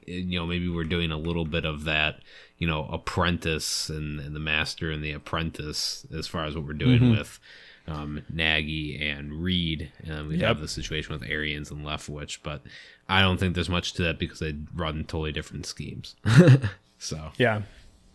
[0.06, 2.20] you know maybe we're doing a little bit of that,
[2.58, 6.74] you know, apprentice and, and the master and the apprentice as far as what we're
[6.74, 7.18] doing Mm-hmm.
[7.18, 7.40] with
[7.88, 9.92] um, Nagy and Reid.
[10.10, 10.48] Um, we Yep.
[10.48, 12.62] have the situation with Arians and Leftwich, but
[13.08, 16.16] I don't think there's much to that because they run totally different schemes.
[16.98, 17.62] so Yeah.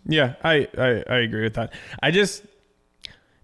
[0.06, 1.72] Yeah, I, I, I agree with that.
[2.02, 2.42] I just,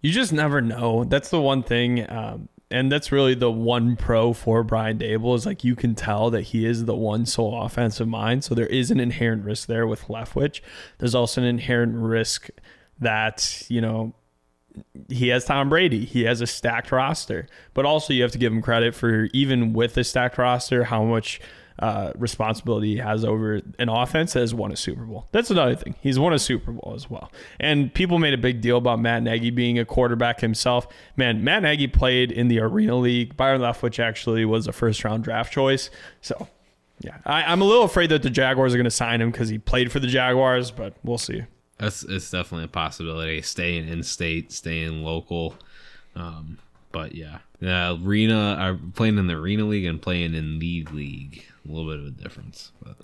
[0.00, 1.04] you just never know.
[1.04, 2.08] That's the one thing.
[2.10, 6.30] Um, and that's really the one pro for Brian Daboll is like you can tell
[6.30, 8.42] that he is the one sole offensive mind.
[8.42, 10.62] So there is an inherent risk there with Leftwich.
[10.98, 12.48] There's also an inherent risk
[12.98, 14.14] that, you know,
[15.08, 16.04] he has Tom Brady.
[16.04, 19.72] He has a stacked roster, but also you have to give him credit for even
[19.72, 21.40] with a stacked roster, how much
[21.78, 25.26] uh, responsibility he has over an offense that has won a Super Bowl.
[25.32, 25.94] That's another thing.
[26.00, 27.30] He's won a Super Bowl as well.
[27.60, 30.86] And people made a big deal about Matt Nagy being a quarterback himself.
[31.16, 33.36] Man, Matt Nagy played in the Arena League.
[33.36, 35.90] Byron Leftwich actually was a first round draft choice.
[36.22, 36.48] So,
[37.00, 39.50] yeah, I, I'm a little afraid that the Jaguars are going to sign him because
[39.50, 41.44] he played for the Jaguars, but we'll see.
[41.78, 43.42] That's it's definitely a possibility.
[43.42, 45.54] Staying in state, staying local.
[46.14, 46.58] Um,
[46.92, 48.56] but yeah, the arena.
[48.58, 51.44] I'm playing in the arena league and playing in the league.
[51.68, 52.96] A little bit of a difference, but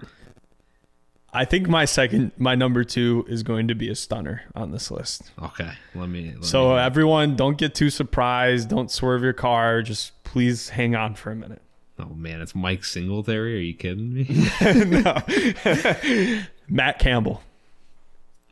[1.34, 4.90] I think my second, my number two is going to be a stunner on this
[4.90, 5.32] list.
[5.42, 5.72] okay.
[5.94, 6.32] Let me.
[6.36, 8.68] Let So me, everyone, don't get too surprised.
[8.68, 9.82] Don't swerve your car.
[9.82, 11.60] Just please hang on for a minute.
[11.98, 13.56] oh man, it's Mike Singletary.
[13.56, 14.24] Are you kidding me?
[15.02, 17.42] No, Matt Campbell.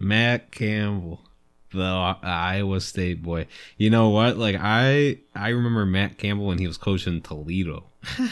[0.01, 1.21] Matt Campbell,
[1.73, 1.85] the
[2.23, 3.47] Iowa State boy.
[3.77, 4.37] You know what?
[4.37, 7.85] Like I, I remember Matt Campbell when he was coaching Toledo.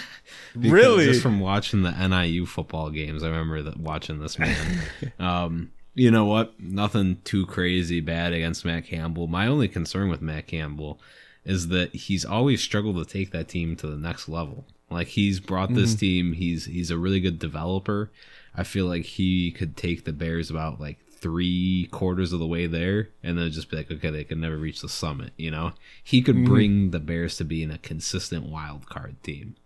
[0.54, 1.04] Really?
[1.04, 4.82] Just from watching the NIU football games, I remember that watching this man.
[5.18, 6.58] um, you know what?
[6.58, 9.26] Nothing too crazy bad against Matt Campbell.
[9.26, 11.00] My only concern with Matt Campbell
[11.44, 14.66] is that he's always struggled to take that team to the next level.
[14.90, 15.98] Like he's brought this mm-hmm.
[15.98, 16.32] team.
[16.32, 18.10] He's he's a really good developer.
[18.56, 22.66] I feel like he could take the Bears about like three quarters of the way
[22.66, 25.72] there and then just be like, okay, they can never reach the summit, you know?
[26.02, 26.52] He could mm-hmm.
[26.52, 29.56] bring the Bears to being a consistent wild card team.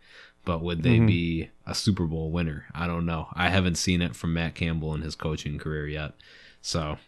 [0.45, 1.07] But would they mm-hmm.
[1.07, 2.67] be a Super Bowl winner?
[2.75, 3.29] I don't know.
[3.35, 6.15] I haven't seen it from Matt Campbell in his coaching career yet.
[6.61, 6.99] So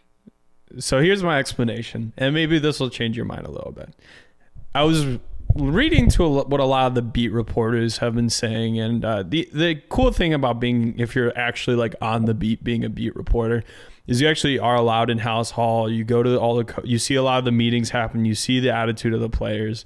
[0.77, 2.13] So here's my explanation.
[2.17, 3.89] And maybe this will change your mind a little bit.
[4.73, 5.19] I was
[5.55, 9.23] reading to a, what a lot of the beat reporters have been saying, and uh,
[9.23, 12.89] the the cool thing about being if you're actually like on the beat, being a
[12.89, 13.63] beat reporter,
[14.07, 15.89] is you actually are allowed in Halas Hall.
[15.89, 18.25] You go to all the you see a lot of the meetings happen.
[18.25, 19.85] You see the attitude of the players,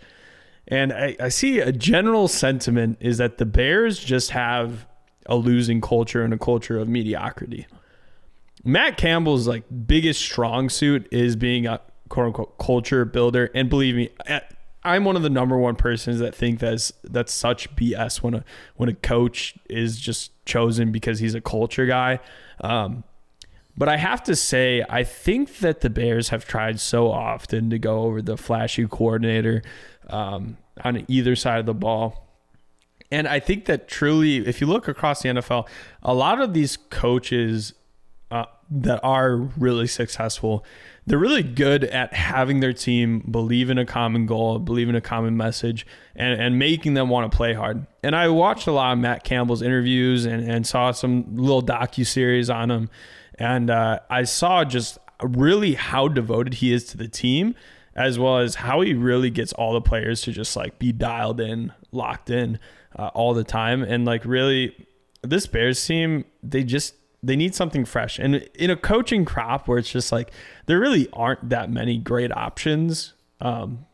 [0.67, 4.85] and I, I see a general sentiment is that the Bears just have
[5.25, 7.67] a losing culture and a culture of mediocrity.
[8.63, 11.79] Matt Campbell's like biggest strong suit is being a
[12.09, 14.09] quote unquote culture builder, and believe me.
[14.81, 18.43] I'm one of the number one persons that think that's that's such BS when a
[18.75, 22.19] when a coach is just chosen because he's a culture guy.
[22.61, 23.03] Um,
[23.79, 27.79] but I have to say, I think that the Bears have tried so often to
[27.79, 29.63] go over the flashy coordinator
[30.09, 32.27] um, on either side of the ball.
[33.09, 35.65] And I think that truly, if you look across the NFL,
[36.03, 37.73] a lot of these coaches
[38.29, 40.65] uh, that are really successful,
[41.07, 45.01] they're really good at having their team believe in a common goal, believe in a
[45.01, 45.87] common message,
[46.17, 47.87] and, and making them want to play hard.
[48.03, 52.05] And I watched a lot of Matt Campbell's interviews and, and saw some little docu
[52.05, 52.89] series on him,
[53.39, 57.55] and uh, I saw just really how devoted he is to the team,
[57.95, 61.39] as well as how he really gets all the players to just like be dialed
[61.39, 62.59] in, locked in
[62.97, 64.87] uh, all the time, and like really,
[65.21, 68.19] this Bears team they just they need something fresh.
[68.19, 70.31] And in a coaching crop where it's just like
[70.65, 73.13] there really aren't that many great options.
[73.41, 73.85] Um,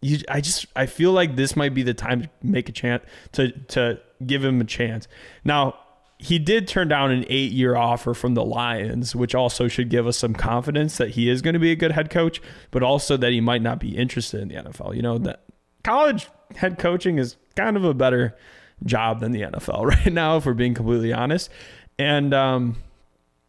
[0.00, 3.04] you, I just I feel like this might be the time to make a chance
[3.32, 5.08] to to give him a chance.
[5.44, 5.76] Now
[6.22, 10.06] he did turn down an eight year offer from the Lions, which also should give
[10.06, 13.16] us some confidence that he is going to be a good head coach, but also
[13.16, 14.94] that he might not be interested in the NFL.
[14.94, 15.42] You know that
[15.82, 18.36] college head coaching is kind of a better
[18.84, 21.50] job than the NFL right now, if we're being completely honest.
[21.98, 22.76] And um,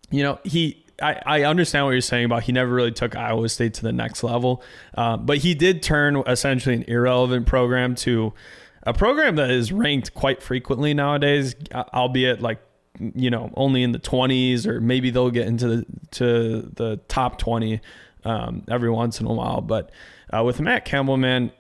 [0.09, 3.49] you know, he I, I understand what you're saying about he never really took Iowa
[3.49, 4.63] State to the next level,
[4.97, 8.33] uh, but he did turn essentially an irrelevant program to
[8.86, 12.60] a program that is ranked quite frequently nowadays, albeit like
[13.00, 17.39] you know only in the 20s or maybe they'll get into the to the top
[17.39, 17.82] 20
[18.26, 19.62] um, every once in a while.
[19.62, 19.91] But
[20.32, 21.52] uh, with Matt Campbell, man,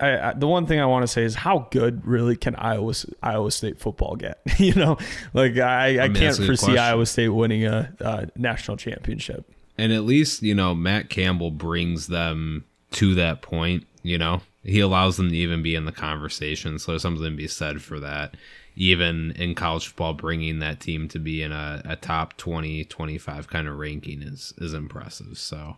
[0.00, 2.92] I, I, the one thing I want to say is how good really can Iowa
[3.22, 4.40] Iowa State football get?
[4.58, 4.98] you know,
[5.32, 9.50] like I, I, I can't foresee Iowa State winning a, a, national championship.
[9.78, 13.86] And at least you know Matt Campbell brings them to that point.
[14.02, 16.78] You know, he allows them to even be in the conversation.
[16.78, 18.36] So there's something to be said for that.
[18.74, 23.48] Even in college football, bringing that team to be in a, a top 20, 25
[23.48, 25.38] kind of ranking is is impressive.
[25.38, 25.76] So.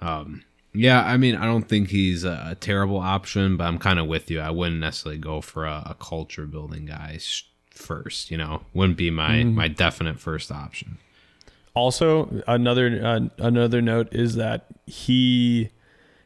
[0.00, 0.42] Um,
[0.76, 4.08] yeah, I mean, I don't think he's a, a terrible option, but I'm kind of
[4.08, 4.40] with you.
[4.40, 7.20] I wouldn't necessarily go for a, a culture building guy
[7.70, 8.30] first.
[8.30, 9.54] You know, wouldn't be my mm.
[9.54, 10.98] my definite first option.
[11.74, 15.70] Also, another uh, another note is that he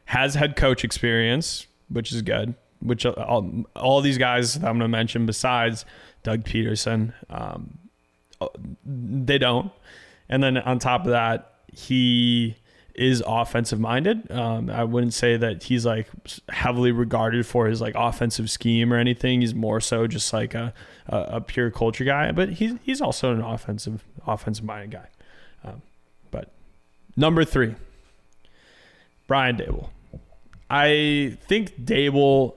[0.05, 2.55] has head coach experience, which is good.
[2.81, 5.85] Which uh, all, all these guys that I'm going to mention, besides
[6.23, 7.77] Doug Pederson, um,
[8.39, 8.47] uh,
[8.85, 9.71] they don't.
[10.29, 12.55] And then on top of that, he
[12.95, 14.29] is offensive minded.
[14.29, 16.09] Um, I wouldn't say that he's like
[16.49, 19.41] heavily regarded for his like offensive scheme or anything.
[19.41, 20.73] He's more so just like a,
[21.07, 25.07] a, a pure culture guy, but he's he's also an offensive offensive minded guy.
[25.63, 25.81] Um,
[26.29, 26.51] but
[27.15, 27.75] number three,
[29.27, 29.89] Brian Daboll.
[30.69, 32.55] I think Daboll,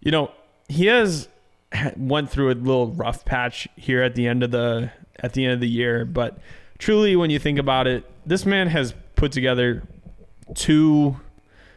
[0.00, 0.30] you know,
[0.68, 1.28] he has
[1.96, 5.54] went through a little rough patch here at the end of the at the end
[5.54, 6.38] of the year, but
[6.78, 9.82] truly when you think about it, this man has put together
[10.54, 11.16] two,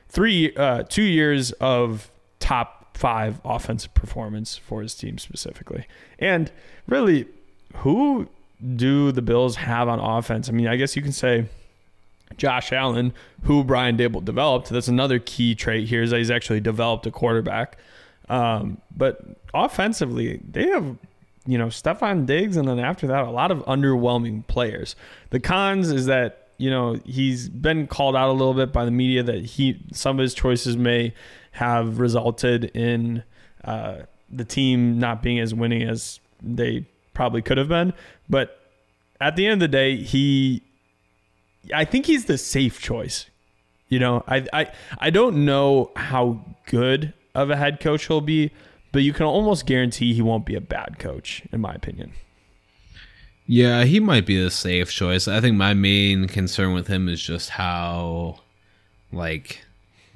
[0.09, 5.85] three, uh, two years of top five offensive performance for his team specifically.
[6.17, 6.51] And
[6.87, 7.27] really,
[7.75, 8.29] who
[8.75, 10.49] do the Bills have on offense?
[10.49, 11.45] I mean, I guess you can say
[12.37, 14.69] Josh Allen, who Brian Daboll developed.
[14.69, 17.77] That's another key trait here is that he's actually developed a quarterback.
[18.29, 19.21] Um, but
[19.53, 20.97] offensively, they have
[21.45, 24.95] you know Stefon Diggs, and then after that, a lot of underwhelming players.
[25.29, 28.91] The cons is that you know, he's been called out a little bit by the
[28.91, 31.13] media that he some of his choices may
[31.51, 33.23] have resulted in
[33.63, 37.93] uh, the team not being as winning as they probably could have been.
[38.29, 38.59] But
[39.19, 40.61] at the end of the day, he,
[41.73, 43.25] I think he's the safe choice.
[43.89, 48.51] You know, I I I don't know how good of a head coach he'll be,
[48.91, 52.13] but you can almost guarantee he won't be a bad coach, in my opinion.
[53.47, 55.27] Yeah, he might be the safe choice.
[55.27, 58.39] I think my main concern with him is just how,
[59.11, 59.63] like,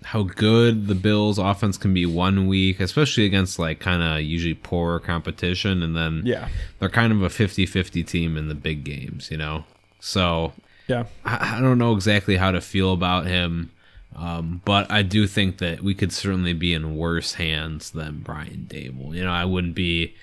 [0.03, 4.55] how good the Bills offense can be one week, especially against like kind of usually
[4.55, 5.83] poorer competition.
[5.83, 6.47] And then Yeah.
[6.79, 9.65] they're kind of a 50 50 team in the big games, you know?
[9.99, 10.53] So
[10.89, 11.05] Yeah.
[11.23, 13.71] I, I don't know exactly how to feel about him.
[14.15, 18.67] Um, but I do think that we could certainly be in worse hands than Brian
[18.67, 19.15] Daboll.
[19.15, 20.15] You know, I wouldn't be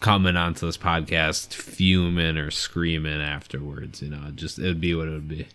[0.00, 4.00] coming onto this podcast fuming or screaming afterwards.
[4.02, 5.46] You know, just it'd be what it would be.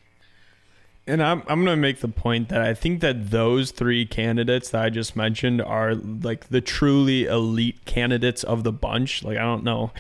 [1.08, 4.84] And I'm I'm gonna make the point that I think that those three candidates that
[4.84, 9.24] I just mentioned are like the truly elite candidates of the bunch.
[9.24, 9.92] Like I don't know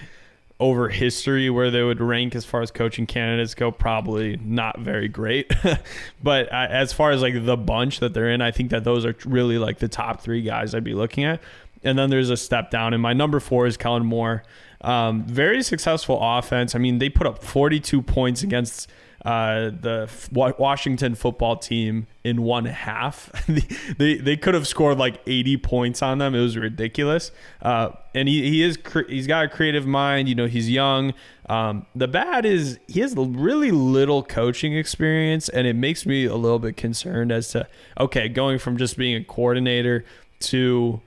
[0.62, 5.07] over history where they would rank as far as coaching candidates go, probably not very
[5.07, 5.51] great.
[6.24, 9.03] but I, as far as like the bunch that they're in, I think that those
[9.03, 11.41] are really like the top three guys I'd be looking at.
[11.84, 14.43] And then there's a step down, and my number four is Kellen Moore.
[14.82, 16.76] Um, very successful offense.
[16.76, 18.88] I mean, they put up 42 points against
[19.24, 23.32] uh, the Washington football team in one half.
[23.97, 26.34] they they could have scored like 80 points on them.
[26.34, 27.32] It was ridiculous.
[27.61, 30.28] Uh, and he, he is he's got a creative mind.
[30.28, 31.13] You know, he's young.
[31.47, 36.36] Um, the bad is he has really little coaching experience, and it makes me a
[36.36, 37.67] little bit concerned as to
[37.99, 40.03] okay, going from just being a coordinator
[40.39, 41.01] to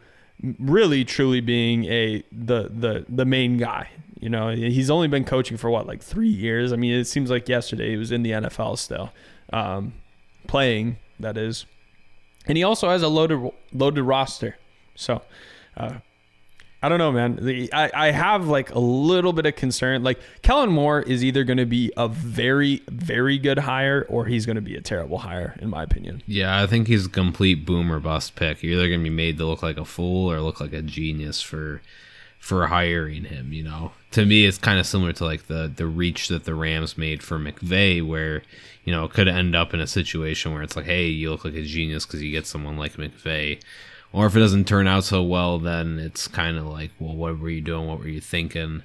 [0.58, 3.88] really truly being a the the the main guy.
[4.24, 6.72] You know, he's only been coaching for what like three years.
[6.72, 9.12] I mean, it seems like yesterday he was in the NFL still,
[9.52, 9.92] um,
[10.46, 10.96] playing.
[11.20, 11.66] That is,
[12.46, 14.56] and he also has a loaded loaded roster.
[14.94, 15.20] So,
[15.76, 15.96] uh,
[16.80, 17.36] I don't know, man.
[17.36, 20.02] The, I, I have like a little bit of concern.
[20.02, 24.46] Like Kellen Moore is either going to be a very, very good hire or he's
[24.46, 26.22] going to be a terrible hire, in my opinion.
[26.26, 28.62] Yeah, I think he's a complete boom or bust pick.
[28.62, 31.42] You're either gonna be made to look like a fool or look like a genius
[31.42, 31.82] for
[32.38, 33.52] for hiring him.
[33.52, 36.54] You know, to me, it's kind of similar to like the the reach that the
[36.54, 38.42] Rams made for McVay, where
[38.84, 41.44] you know it could end up in a situation where it's like, hey, you look
[41.44, 43.60] like a genius because you get someone like McVay.
[44.12, 47.40] Or if it doesn't turn out so well, then it's kind of like, well, what
[47.40, 47.88] were you doing?
[47.88, 48.84] What were you thinking?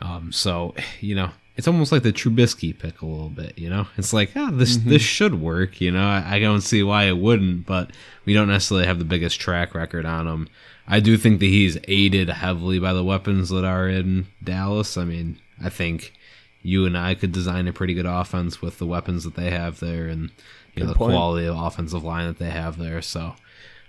[0.00, 3.58] Um, so you know, it's almost like the Trubisky pick a little bit.
[3.58, 5.82] You know, it's like, ah, this this should work.
[5.82, 7.90] You know, I, I don't see why it wouldn't, but
[8.24, 10.48] we don't necessarily have the biggest track record on him.
[10.90, 14.96] I do think that he's aided heavily by the weapons that are in Dallas.
[14.96, 16.12] I mean, I think
[16.62, 19.78] you and I could design a pretty good offense with the weapons that they have
[19.78, 20.30] there and
[20.74, 21.12] you know, the point.
[21.12, 23.00] quality of offensive line that they have there.
[23.02, 23.34] So,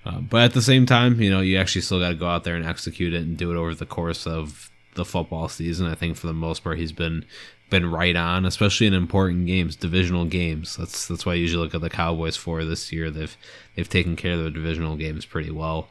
[0.05, 2.43] uh, but at the same time, you know, you actually still got to go out
[2.43, 5.87] there and execute it and do it over the course of the football season.
[5.87, 7.25] I think for the most part, he's been
[7.71, 10.75] been right on, especially in important games, divisional games.
[10.75, 13.09] That's that's why I usually look at the Cowboys for this year.
[13.09, 13.35] They've
[13.75, 15.89] they've taken care of the divisional games pretty well.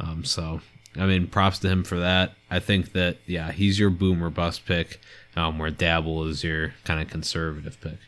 [0.00, 0.60] Um, so
[0.96, 2.32] I mean, props to him for that.
[2.50, 5.00] I think that yeah, he's your boom or bust pick,
[5.36, 7.98] um, where Daboll is your kind of conservative pick.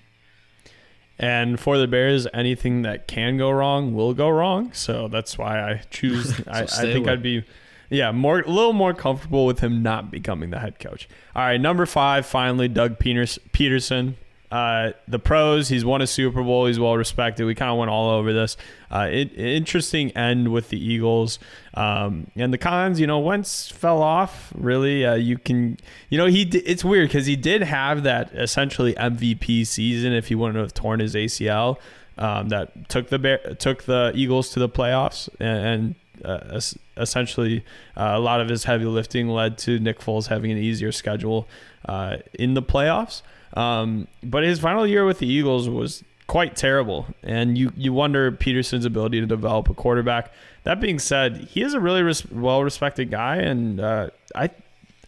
[1.19, 4.73] And for the Bears, anything that can go wrong will go wrong.
[4.73, 6.41] So that's why I choose.
[6.49, 7.13] I, I think away.
[7.13, 7.45] I'd be,
[7.91, 11.09] yeah, more a little more comfortable with him not becoming the head coach.
[11.37, 14.15] All right, number five, finally, Doug Peters, Pederson.
[14.53, 16.67] Uh, the pros, he's won a Super Bowl.
[16.67, 17.47] He's well respected.
[17.47, 18.59] We kind of went all over this.
[18.91, 21.39] Uh, it, interesting end with the Eagles.
[21.73, 24.53] Um, and the cons, you know, Wentz fell off.
[24.55, 25.79] Really, uh, you can,
[26.11, 26.43] you know, he.
[26.43, 30.13] It's weird because he did have that essentially MVP season.
[30.13, 31.79] If he wouldn't have torn his ACL,
[32.19, 35.67] um, that took the Bear, took the Eagles to the playoffs and.
[35.67, 35.95] and
[36.25, 36.61] uh,
[36.97, 37.65] essentially,
[37.97, 41.49] uh, a lot of his heavy lifting led to Nick Foles having an easier schedule
[41.87, 43.23] uh, in the playoffs.
[43.55, 48.33] Um, but his final year with the Eagles was quite terrible, and you you wonder
[48.33, 50.33] Pederson's ability to develop a quarterback.
[50.65, 54.51] That being said, he is a really res- well respected guy, and uh, I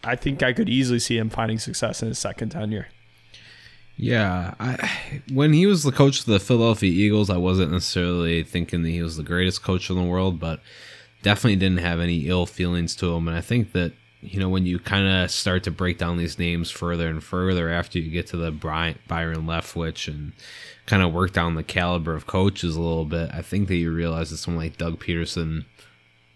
[0.03, 2.87] I think I could easily see him finding success in his second tenure.
[3.97, 4.91] Yeah, I,
[5.31, 9.01] when he was the coach of the Philadelphia Eagles, I wasn't necessarily thinking that he
[9.01, 10.59] was the greatest coach in the world, but
[11.23, 13.27] definitely didn't have any ill feelings to him.
[13.27, 13.93] And I think that
[14.25, 17.69] you know when you kind of start to break down these names further and further
[17.69, 20.33] after you get to the Bry- Byron Leftwich and
[20.85, 23.91] kind of work down the caliber of coaches a little bit, I think that you
[23.91, 25.65] realize that someone like Doug Pederson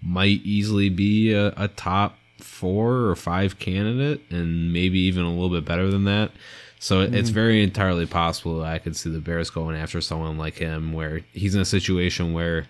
[0.02, 5.50] might easily be a, a top four or five candidate, and maybe even a little
[5.50, 6.32] bit better than that.
[6.80, 7.36] So it it's mm-hmm.
[7.36, 11.22] very entirely possible that I could see the Bears going after someone like him, where
[11.34, 12.68] he's in a situation where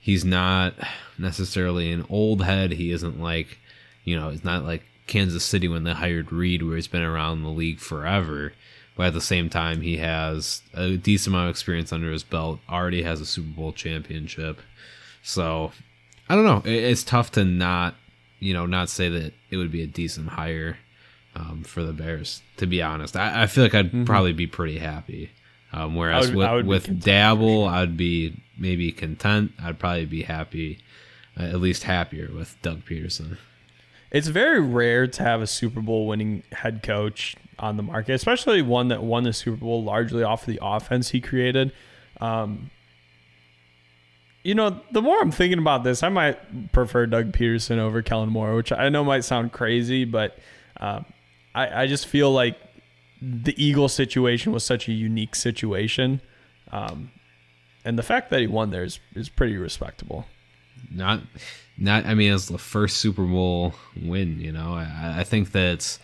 [0.00, 0.74] he's not
[1.18, 2.72] necessarily an old head.
[2.72, 3.58] He isn't like,
[4.04, 7.42] you know, it's not like Kansas City when they hired Reid, where he's been around
[7.42, 8.52] the league forever.
[8.96, 12.60] But at the same time, he has a decent amount of experience under his belt.
[12.68, 14.60] Already has a Super Bowl championship.
[15.22, 15.72] So
[16.28, 16.62] I don't know.
[16.64, 17.94] It's tough to not,
[18.38, 20.78] you know, not say that it would be a decent hire
[21.34, 22.42] um, for the Bears.
[22.58, 24.04] To be honest, I, I feel like I'd mm-hmm.
[24.04, 25.30] probably be pretty happy.
[25.72, 29.52] Um, whereas would, with with Daboll, I'd be maybe content.
[29.62, 30.78] I'd probably be happy,
[31.38, 33.38] uh, at least happier with Doug Pederson.
[34.12, 38.60] It's very rare to have a Super Bowl winning head coach on the market, especially
[38.60, 41.72] one that won the Super Bowl largely off of the offense he created.
[42.20, 42.70] Um,
[44.42, 48.28] you know, the more I'm thinking about this, I might prefer Doug Pederson over Kellen
[48.28, 50.38] Moore, which I know might sound crazy, but
[50.78, 51.06] um,
[51.54, 52.58] I, I just feel like
[53.22, 56.20] the Eagle situation was such a unique situation.
[56.70, 57.12] Um,
[57.84, 60.26] and the fact that he won there is, is pretty respectable.
[60.90, 61.20] Not,
[61.78, 62.06] not.
[62.06, 64.40] I mean, it's the first Super Bowl win.
[64.40, 65.98] You know, I, I think that's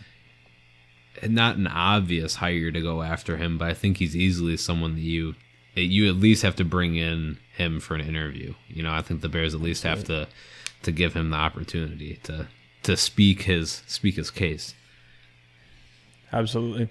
[1.26, 5.00] not an obvious hire to go after him, but I think he's easily someone that
[5.00, 5.34] you
[5.74, 8.54] you at least have to bring in him for an interview.
[8.68, 10.28] You know, I think the Bears at least have to
[10.82, 12.46] to give him the opportunity to
[12.84, 14.74] to speak his speak his case.
[16.32, 16.88] Absolutely.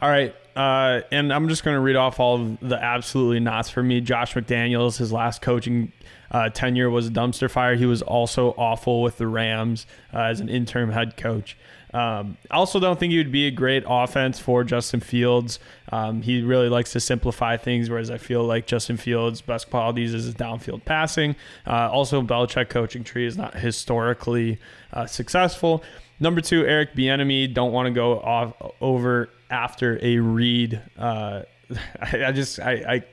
[0.00, 0.34] All right.
[0.54, 4.00] Uh, and I'm just going to read off all of the absolutely nots for me.
[4.00, 5.92] Josh McDaniels, his last coaching
[6.30, 7.76] uh, tenure was a dumpster fire.
[7.76, 11.56] He was also awful with the Rams uh, as an interim head coach.
[11.94, 15.58] Um, also don't think he would be a great offense for Justin Fields.
[15.90, 20.12] Um, he really likes to simplify things, whereas I feel like Justin Fields' best qualities
[20.12, 21.34] is his downfield passing.
[21.66, 24.58] Uh, also, Belichick coaching tree is not historically
[24.92, 25.82] uh, successful.
[26.20, 27.54] Number two, Eric Bieniemy.
[27.54, 30.80] Don't want to go off over after a read.
[30.98, 31.42] Uh,
[32.00, 33.04] I, I, just I, I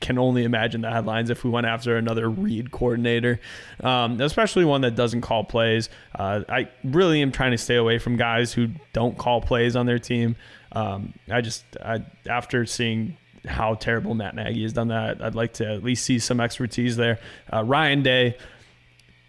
[0.00, 3.40] can only imagine the headlines if we went after another Reid coordinator,
[3.82, 5.88] um, especially one that doesn't call plays.
[6.14, 9.86] Uh, I really am trying to stay away from guys who don't call plays on
[9.86, 10.36] their team.
[10.72, 13.16] Um, I just I, after seeing
[13.46, 16.96] how terrible Matt Nagy has done that, I'd like to at least see some expertise
[16.96, 17.18] there.
[17.52, 18.36] Uh, Ryan Day,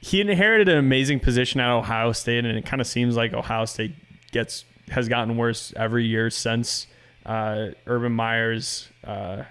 [0.02, 3.66] he inherited an amazing position at Ohio State, and it kind of seems like Ohio
[3.66, 3.96] State
[4.32, 6.88] gets has gotten worse every year since
[7.26, 9.44] uh, Urban Meyer's uh,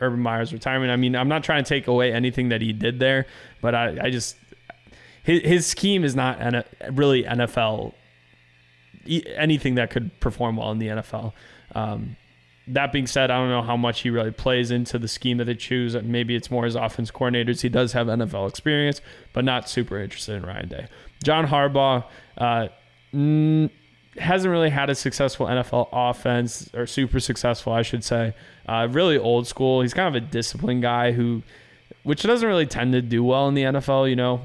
[0.00, 0.90] Urban Meyer's retirement.
[0.90, 3.26] I mean, I'm not trying to take away anything that he did there,
[3.60, 4.36] but I, I just
[5.22, 6.38] his, his scheme is not
[6.92, 7.94] really NFL
[9.06, 11.32] anything that could perform well in the NFL.
[11.74, 12.16] Um,
[12.68, 15.44] that being said, I don't know how much he really plays into the scheme that
[15.44, 15.96] they choose.
[15.96, 17.60] Maybe it's more his offense coordinators.
[17.60, 19.00] He does have NFL experience,
[19.32, 20.86] but not super interested in Ryan Day.
[21.24, 22.04] John Harbaugh
[22.38, 22.68] uh,
[24.16, 28.34] hasn't really had a successful NFL offense, or super successful, I should say.
[28.66, 29.82] Uh, really old school.
[29.82, 31.42] He's kind of a disciplined guy who,
[32.02, 34.08] which doesn't really tend to do well in the NFL.
[34.08, 34.42] You know,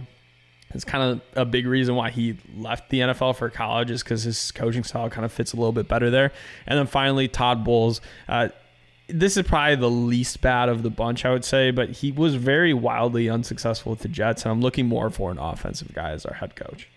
[0.74, 4.24] it's kind of a big reason why he left the NFL for college is because
[4.24, 6.32] his coaching style kind of fits a little bit better there.
[6.65, 7.99] And then finally, Todd Bowles.
[8.28, 8.49] Uh,
[9.09, 12.36] this is probably the least bad of the bunch, I would say, but he was
[12.36, 16.26] very wildly unsuccessful with the Jets, and I'm looking more for an offensive guy as
[16.26, 16.89] our head coach.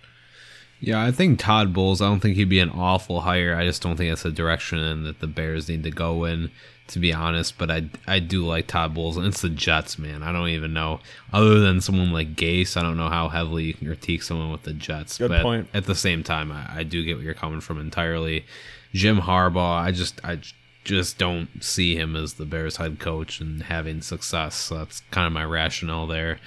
[0.81, 2.01] Yeah, I think Todd Bowles.
[2.01, 3.55] I don't think he'd be an awful hire.
[3.55, 6.51] I just don't think that's a direction that the Bears need to go in
[6.91, 7.57] to be honest.
[7.59, 10.23] But I I do like Todd Bowles, and it's the Jets, man.
[10.23, 11.01] I don't even know
[11.33, 12.77] other than someone like Gase.
[12.77, 15.19] I don't know how heavily you can critique someone with the Jets.
[15.19, 15.69] Good but point.
[15.73, 18.45] At the same time, I, I do get where you're coming from entirely.
[18.93, 20.41] Jim Harbaugh, I just I
[20.85, 24.55] just don't see him as the Bears head coach and having success.
[24.57, 26.39] So that's kind of my rationale there.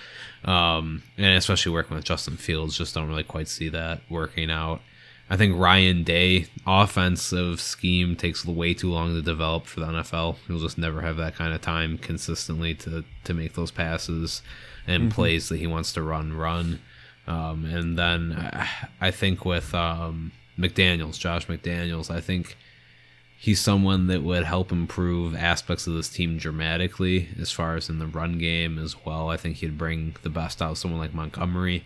[0.45, 4.81] Um, and especially working with Justin Fields, just don't really quite see that working out.
[5.29, 10.37] I think Ryan Day offensive scheme takes way too long to develop for the NFL.
[10.47, 14.41] He'll just never have that kind of time consistently to to make those passes
[14.85, 15.11] and mm-hmm.
[15.11, 16.81] plays that he wants to run run.
[17.25, 18.67] Um, and then
[18.99, 22.57] I think with um, McDaniels, Josh McDaniels, I think
[23.43, 27.99] he's someone that would help improve aspects of this team dramatically as far as in
[27.99, 29.29] the run game as well.
[29.29, 31.83] I think he'd bring the best out of someone like Montgomery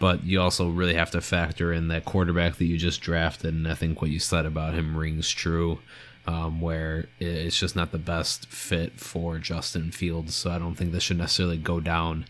[0.00, 3.54] but you also really have to factor in that quarterback that you just drafted.
[3.54, 5.78] And I think what you said about him rings true,
[6.26, 10.34] um, where it's just not the best fit for Justin Fields.
[10.34, 12.24] So I don't think this should necessarily go down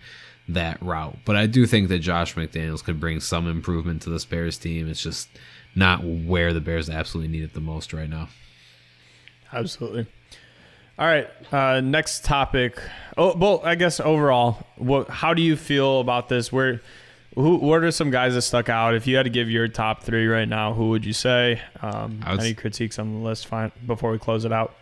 [0.48, 1.18] that route.
[1.24, 4.88] But I do think that Josh McDaniels could bring some improvement to this Bears team.
[4.88, 5.28] It's just
[5.76, 8.30] not where the Bears absolutely need it the most right now.
[9.52, 10.06] Absolutely.
[10.98, 11.28] All right.
[11.52, 12.78] Uh, next topic.
[13.16, 15.08] Oh, well, I guess overall, what?
[15.08, 16.52] How do you feel about this?
[16.52, 16.82] Where
[17.34, 18.94] who, what are some guys that stuck out?
[18.94, 21.60] If you had to give your top three right now, who would you say?
[21.80, 24.74] Um, any critiques on the list fine, before we close it out?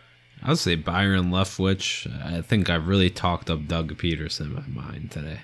[0.42, 2.06] I would say Byron Leftwich.
[2.24, 5.40] I think I've really talked up Doug Pederson in my mind today.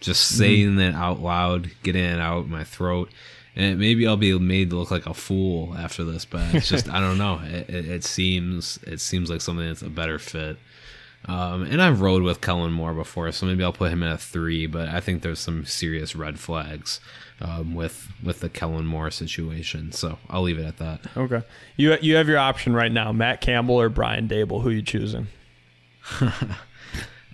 [0.00, 0.38] Just mm-hmm.
[0.38, 0.80] saying mm-hmm.
[0.80, 3.10] it out loud, getting it out my throat.
[3.56, 6.88] And maybe I'll be made to look like a fool after this, but it's just
[6.92, 7.40] I don't know.
[7.42, 10.58] It, it, it, seems it seems like something that's a better fit
[11.26, 14.18] Um, and I've rode with Kellen Moore before, so maybe I'll put him at a
[14.18, 14.66] three.
[14.66, 17.00] But I think there's some serious red flags
[17.40, 19.90] um, with with the Kellen Moore situation.
[19.92, 21.00] So I'll leave it at that.
[21.16, 21.42] Okay,
[21.76, 24.62] you you have your option right now: Matt Campbell or Brian Daboll.
[24.62, 25.26] Who you choosing?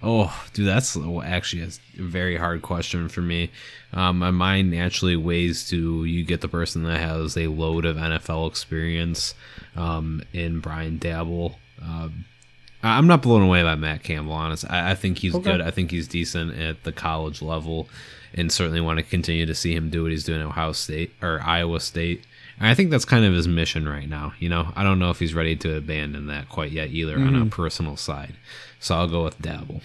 [0.03, 3.51] oh, dude, that's actually a very hard question for me.
[3.93, 7.97] Um, my mind naturally weighs to you get the person that has a load of
[7.97, 9.35] NFL experience
[9.77, 11.57] um, in Brian Daboll.
[11.81, 12.25] Um,
[12.83, 14.33] I'm not blown away by Matt Campbell.
[14.33, 15.53] Honest, I, I think he's okay.
[15.53, 15.61] good.
[15.61, 17.89] I think he's decent at the college level,
[18.35, 21.13] and certainly want to continue to see him do what he's doing at Ohio State
[21.23, 22.25] or Iowa State.
[22.69, 24.35] I think that's kind of his mission right now.
[24.39, 27.29] You know, I don't know if he's ready to abandon that quite yet either mm-hmm.
[27.29, 27.49] on a mm-hmm.
[27.49, 28.35] personal side.
[28.79, 29.83] So I'll go with Daboll.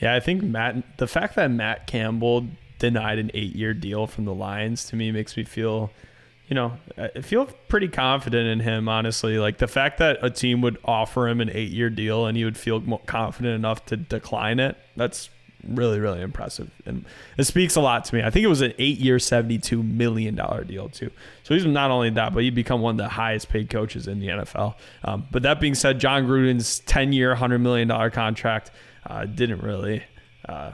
[0.00, 0.98] Yeah, I think Matt.
[0.98, 5.36] The fact that Matt Campbell denied an eight-year deal from the Lions to me makes
[5.36, 5.90] me feel
[6.48, 9.38] you know, I feel pretty confident in him, honestly.
[9.38, 12.44] Like the fact that a team would offer him an eight year deal and he
[12.44, 15.30] would feel confident enough to decline it, that's
[15.68, 16.70] really, really impressive.
[16.86, 17.04] And
[17.36, 18.22] it speaks a lot to me.
[18.22, 20.34] I think it was an eight year, $72 million
[20.66, 21.10] deal, too.
[21.42, 24.20] So he's not only that, but he'd become one of the highest paid coaches in
[24.20, 24.74] the NFL.
[25.04, 28.70] Um, but that being said, Jon Gruden's 10 year, $100 million contract
[29.06, 30.02] uh, didn't really.
[30.48, 30.72] Uh,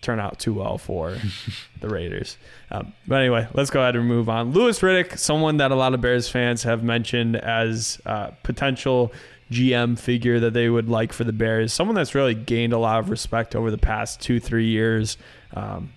[0.00, 1.16] turn out too well for
[1.80, 2.36] the Raiders.
[2.70, 4.52] Um, but anyway, let's go ahead and move on.
[4.52, 9.12] Louis Riddick, someone that a lot of Bears fans have mentioned as uh, potential
[9.50, 11.72] GM figure that they would like for the Bears.
[11.72, 15.16] Someone that's really gained a lot of respect over the past two, three years.
[15.54, 15.92] Um,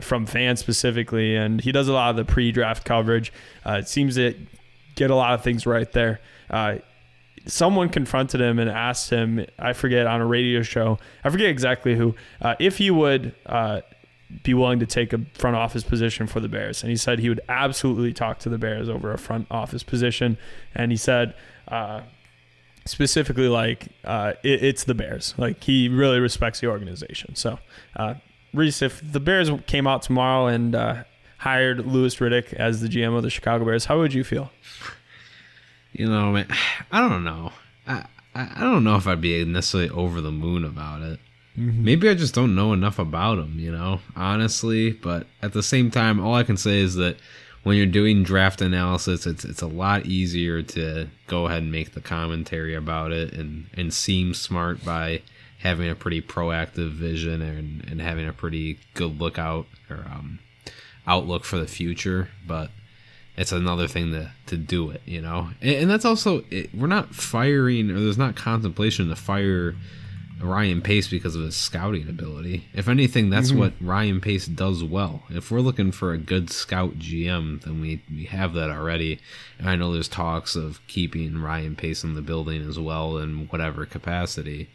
[0.00, 3.32] from fans specifically, and he does a lot of the pre-draft coverage.
[3.64, 4.34] Uh, it seems to
[4.96, 6.20] get a lot of things right there.
[6.50, 6.76] Uh,
[7.46, 11.94] someone confronted him and asked him, I forget, on a radio show, I forget exactly
[11.94, 13.82] who, uh, if he would uh,
[14.42, 16.82] be willing to take a front office position for the Bears.
[16.82, 20.38] And he said he would absolutely talk to the Bears over a front office position.
[20.74, 21.34] And he said,
[21.68, 22.02] uh,
[22.84, 25.34] specifically, like, uh, it, it's the Bears.
[25.36, 27.34] Like, he really respects the organization.
[27.34, 27.58] So,
[27.96, 28.14] uh,
[28.52, 31.04] Reese, if the Bears came out tomorrow and uh,
[31.38, 34.50] hired Louis Riddick as the GM of the Chicago Bears, how would you feel?
[35.92, 36.48] you know, man,
[36.92, 37.52] I don't know.
[37.86, 38.04] I
[38.34, 41.20] I don't know if I'd be necessarily over the moon about it.
[41.56, 41.84] Mm-hmm.
[41.84, 44.90] Maybe I just don't know enough about him, you know, honestly.
[44.90, 47.16] But at the same time, all I can say is that
[47.64, 51.92] when you're doing draft analysis, it's it's a lot easier to go ahead and make
[51.92, 55.22] the commentary about it and and seem smart by
[55.58, 60.38] having a pretty proactive vision and and having a pretty good lookout or um,
[61.06, 62.28] outlook for the future.
[62.46, 62.70] But
[63.36, 65.48] it's another thing to to do it, you know.
[65.62, 69.74] And, and that's also it, we're not firing or there's not contemplation to fire
[70.40, 72.66] Ryan Pace because of his scouting ability.
[72.74, 73.60] If anything, that's mm-hmm.
[73.60, 75.22] what Ryan Pace does well.
[75.30, 79.20] If we're looking for a good scout GM, then we, we have that already.
[79.58, 83.46] And I know there's talks of keeping Ryan Pace in the building as well in
[83.48, 84.68] whatever capacity.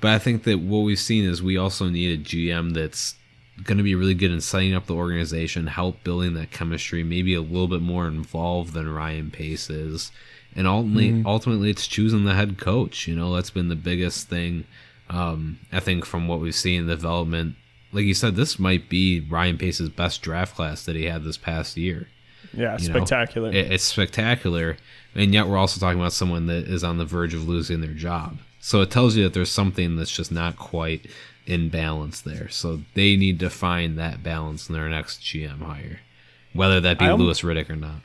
[0.00, 3.14] But I think that what we've seen is we also need a GM that's
[3.62, 7.34] going to be really good in setting up the organization, help building that chemistry, maybe
[7.34, 10.10] a little bit more involved than Ryan Pace is.
[10.56, 11.26] And ultimately, mm-hmm.
[11.26, 13.06] ultimately, it's choosing the head coach.
[13.06, 14.64] You know, that's been the biggest thing.
[15.08, 17.56] Um, I think from what we've seen in development,
[17.92, 21.36] like you said, this might be Ryan Pace's best draft class that he had this
[21.36, 22.08] past year.
[22.52, 23.50] Yeah, you spectacular.
[23.50, 24.76] It, it's spectacular,
[25.14, 27.94] and yet we're also talking about someone that is on the verge of losing their
[27.94, 28.38] job.
[28.60, 31.06] So it tells you that there's something that's just not quite
[31.46, 32.48] in balance there.
[32.48, 36.00] So they need to find that balance in their next GM hire,
[36.52, 38.02] whether that be I Louis Riddick or not.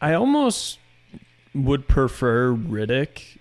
[0.00, 0.78] I almost
[1.64, 3.38] would prefer Riddick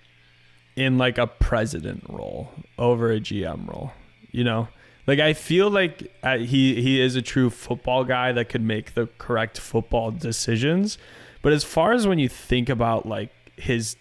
[0.75, 3.91] in like a president role over a GM role.
[4.31, 4.67] You know,
[5.07, 8.93] like I feel like uh, he he is a true football guy that could make
[8.93, 10.97] the correct football decisions.
[11.41, 13.95] But as far as when you think about like his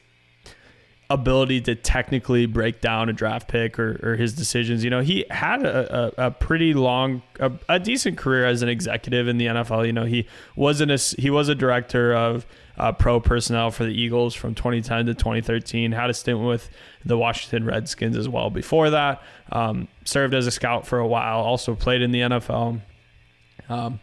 [1.11, 4.83] ability to technically break down a draft pick or, or his decisions.
[4.83, 8.69] You know, he had a, a, a pretty long, a, a, decent career as an
[8.69, 9.87] executive in the NFL.
[9.87, 12.47] You know, he wasn't a, he was a director of
[12.79, 15.93] uh, pro personnel for the Eagles from 2010 to 2013.
[15.93, 16.71] Had a stint with
[17.05, 19.23] the Washington Redskins as well before that.
[19.53, 21.41] Um, served as a scout for a while.
[21.41, 22.81] Also played in the NFL.
[23.69, 24.01] Um,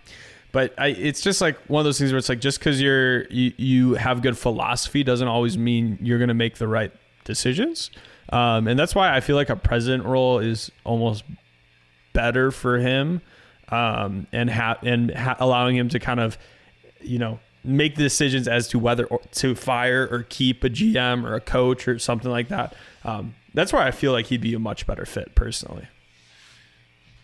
[0.51, 3.25] but I, it's just like one of those things where it's like just because you're
[3.29, 6.91] you, you have good philosophy doesn't always mean you're going to make the right
[7.23, 7.91] decisions.
[8.29, 11.23] Um, and that's why I feel like a president role is almost
[12.13, 13.21] better for him,
[13.69, 16.37] um, and ha- and ha- allowing him to kind of,
[17.01, 21.35] you know, make the decisions as to whether to fire or keep a GM or
[21.35, 22.73] a coach or something like that.
[23.03, 25.87] Um, that's why I feel like he'd be a much better fit personally.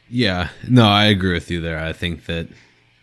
[0.09, 1.79] Yeah, no, I agree with you there.
[1.79, 2.47] I think that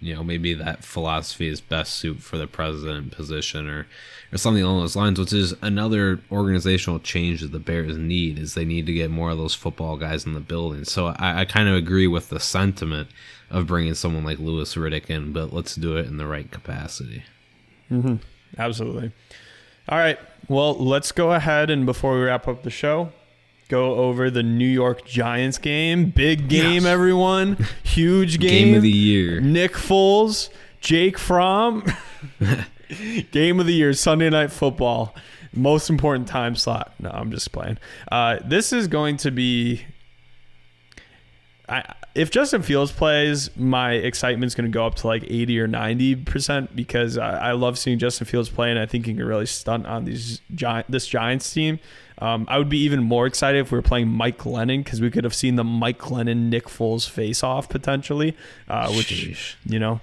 [0.00, 3.86] you know maybe that philosophy is best suit for the president position or
[4.32, 5.18] or something along those lines.
[5.18, 9.30] Which is another organizational change that the Bears need is they need to get more
[9.30, 10.84] of those football guys in the building.
[10.84, 13.08] So I, I kind of agree with the sentiment
[13.50, 17.24] of bringing someone like Louis Riddick in, but let's do it in the right capacity.
[17.90, 18.16] Mm-hmm.
[18.58, 19.12] Absolutely.
[19.88, 20.18] All right.
[20.48, 23.12] Well, let's go ahead and before we wrap up the show,
[23.68, 26.10] go over the New York Giants game.
[26.10, 26.84] Big game, yes.
[26.84, 27.66] everyone.
[27.82, 28.66] Huge game.
[28.68, 29.40] Game of the year.
[29.40, 31.84] Nick Foles, Jake Fromm.
[33.30, 35.14] game of the year, Sunday Night Football.
[35.52, 36.94] Most important time slot.
[36.98, 37.78] No, I'm just playing.
[38.10, 39.82] Uh, this is going to be.
[41.68, 45.68] I, if Justin Fields plays, my excitement's going to go up to like 80 or
[45.68, 49.46] 90% because I, I, love seeing Justin Fields play and I think he can really
[49.46, 51.80] stunt on these giant this Giants team.
[52.18, 55.10] Um, I would be even more excited if we were playing Mike Glennon because we
[55.10, 58.36] could have seen the Mike Glennon Nick Foles face off potentially,
[58.68, 59.56] uh, which Sheesh.
[59.66, 60.00] you know,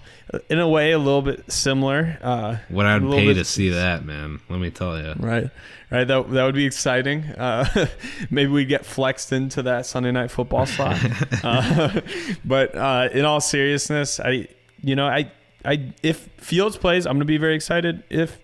[0.50, 2.18] in a way, a little bit similar.
[2.22, 4.42] Uh, what I'd pay bit, to see that, man.
[4.50, 5.14] Let me tell you.
[5.18, 5.50] Right,
[5.90, 6.06] right.
[6.06, 7.24] That that would be exciting.
[7.24, 7.88] Uh,
[8.30, 11.00] maybe we get flexed into that Sunday night football slot.
[11.44, 12.02] Uh,
[12.46, 14.48] but uh, in all seriousness, I,
[14.84, 15.32] you know, I,
[15.66, 18.04] I, if Fields plays, I'm gonna be very excited.
[18.10, 18.38] If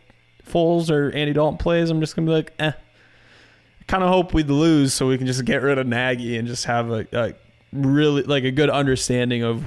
[0.48, 2.72] Foles or Andy Dalton plays, I'm just gonna be like, eh
[3.88, 6.66] kind of hope we'd lose so we can just get rid of Nagy and just
[6.66, 7.34] have a, a
[7.72, 9.66] really like a good understanding of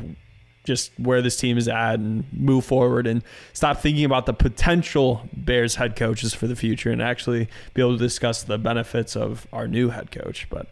[0.64, 5.22] just where this team is at and move forward and stop thinking about the potential
[5.32, 9.46] Bears head coaches for the future and actually be able to discuss the benefits of
[9.52, 10.46] our new head coach.
[10.50, 10.68] But,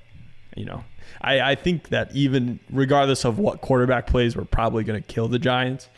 [0.55, 0.85] you know,
[1.23, 5.29] I, I think that even regardless of what quarterback plays, we're probably going to kill
[5.29, 5.89] the Giants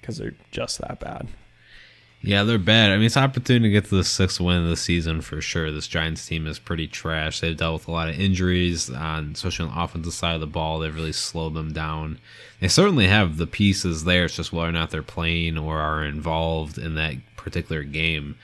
[0.00, 1.28] because um, they're just that bad.
[2.24, 2.92] Yeah, they're bad.
[2.92, 5.40] I mean, it's an opportunity to get to the sixth win of the season for
[5.40, 5.72] sure.
[5.72, 7.40] This Giants team is pretty trash.
[7.40, 10.46] They've dealt with a lot of injuries, on, especially on the offensive side of the
[10.46, 10.78] ball.
[10.78, 12.18] They've really slowed them down.
[12.60, 14.26] They certainly have the pieces there.
[14.26, 18.36] It's just whether or not they're playing or are involved in that particular game.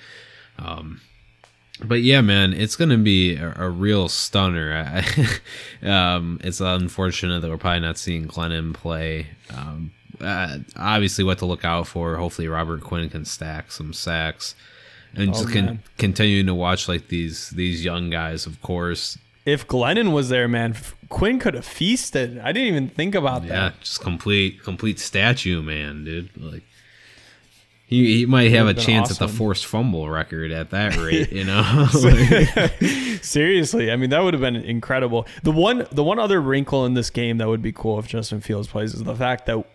[0.59, 1.01] Um,
[1.81, 5.05] but yeah, man, it's going to be a, a, real stunner.
[5.83, 9.29] um, it's unfortunate that we're probably not seeing Glennon play.
[9.55, 12.17] Um, uh, obviously what to look out for.
[12.17, 14.55] Hopefully Robert Quinn can stack some sacks,
[15.15, 18.47] and oh, just can continuing to watch like these these young guys.
[18.47, 20.77] Of course, if Glennon was there, man,
[21.09, 22.39] Quinn could have feasted.
[22.39, 23.73] I didn't even think about yeah, that.
[23.75, 26.31] Yeah, just complete complete statue, man, dude.
[26.37, 26.63] Like.
[27.87, 29.25] He, he might have a chance awesome.
[29.25, 31.87] at the forced fumble record at that rate, you know.
[33.23, 35.27] Seriously, I mean that would have been incredible.
[35.43, 38.43] The one the one other wrinkle in this game that would be cool if Justin
[38.43, 39.67] Fields plays is the fact that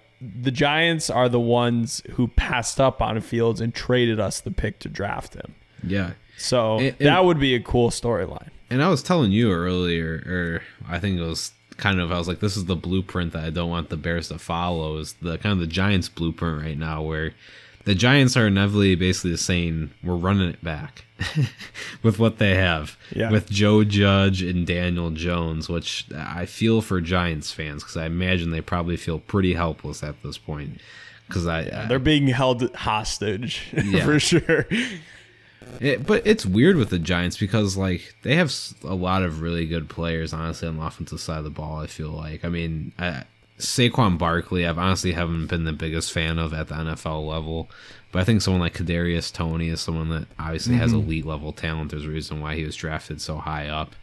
[0.41, 4.79] the Giants are the ones who passed up on Fields and traded us the pick
[4.79, 5.55] to draft him.
[5.85, 6.11] Yeah.
[6.37, 8.49] So and, and, that would be a cool storyline.
[8.69, 12.27] And I was telling you earlier, or I think it was kind of, I was
[12.27, 14.97] like, this is the blueprint that I don't want the Bears to follow.
[14.97, 17.33] Is the kind of the Giants blueprint right now, where
[17.85, 21.05] the Giants are inevitably basically saying we're running it back
[22.03, 23.29] with what they have yeah.
[23.29, 28.51] with Joe Judge and Daniel Jones, which I feel for Giants fans because I imagine
[28.51, 30.79] they probably feel pretty helpless at this point
[31.27, 34.05] because I yeah, they're being held hostage yeah.
[34.05, 34.65] for sure.
[35.79, 38.53] It, but it's weird with the Giants because like they have
[38.83, 41.79] a lot of really good players, honestly, on the offensive side of the ball.
[41.79, 43.23] I feel like, I mean, I,
[43.59, 47.69] Saquon Barkley, I've honestly haven't been the biggest fan of at the NFL level,
[48.11, 50.81] but I think someone like Kadarius Toney is someone that obviously mm-hmm.
[50.81, 51.91] has elite level talent.
[51.91, 53.95] There's a reason why he was drafted so high up.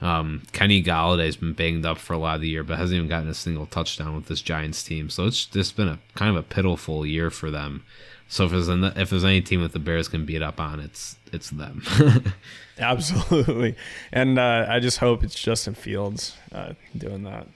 [0.00, 3.08] Um, Kenny Golladay's been banged up for a lot of the year, but hasn't even
[3.08, 5.08] gotten a single touchdown with this Giants team.
[5.08, 7.84] So it's just been a kind of a pitiful year for them.
[8.28, 10.80] So if there's an, if there's any team that the Bears can beat up on,
[10.80, 11.82] it's it's them.
[12.78, 13.76] Absolutely,
[14.12, 17.46] and uh, I just hope it's Justin Fields uh, doing that.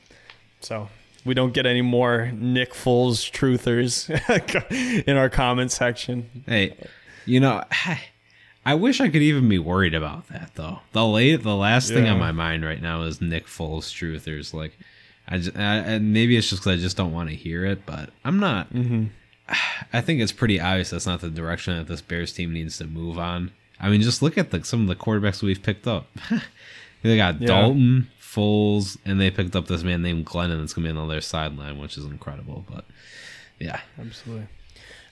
[0.61, 0.89] So
[1.25, 4.09] we don't get any more Nick Foles truthers
[5.07, 6.43] in our comment section.
[6.47, 6.77] Hey,
[7.27, 7.65] you know,
[8.67, 10.81] I wish I could even be worried about that though.
[10.93, 11.97] The late, the last yeah.
[11.97, 14.53] thing on my mind right now is Nick Foles truthers.
[14.53, 14.79] Like,
[15.27, 17.87] I, just, I and maybe it's just because I just don't want to hear it,
[17.87, 18.73] but I'm not.
[18.73, 19.07] Mm-hmm.
[19.93, 22.87] I think it's pretty obvious that's not the direction that this Bears team needs to
[22.87, 23.53] move on.
[23.81, 26.07] I mean, just look at the, some of the quarterbacks we've picked up.
[27.03, 27.49] they got yeah.
[27.49, 31.21] Dalton, Foles, and they picked up this man named Glennon that's gonna be on their
[31.21, 32.65] sideline, which is incredible.
[32.71, 32.85] But
[33.59, 34.47] yeah, absolutely.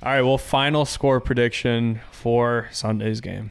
[0.03, 3.51] All right, well, final score prediction for Sunday's game.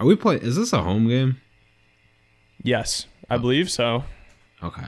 [0.00, 0.42] Are we playing?
[0.42, 1.40] Is this a home game?
[2.62, 3.38] Yes, I oh.
[3.38, 4.04] believe so.
[4.62, 4.86] Okay.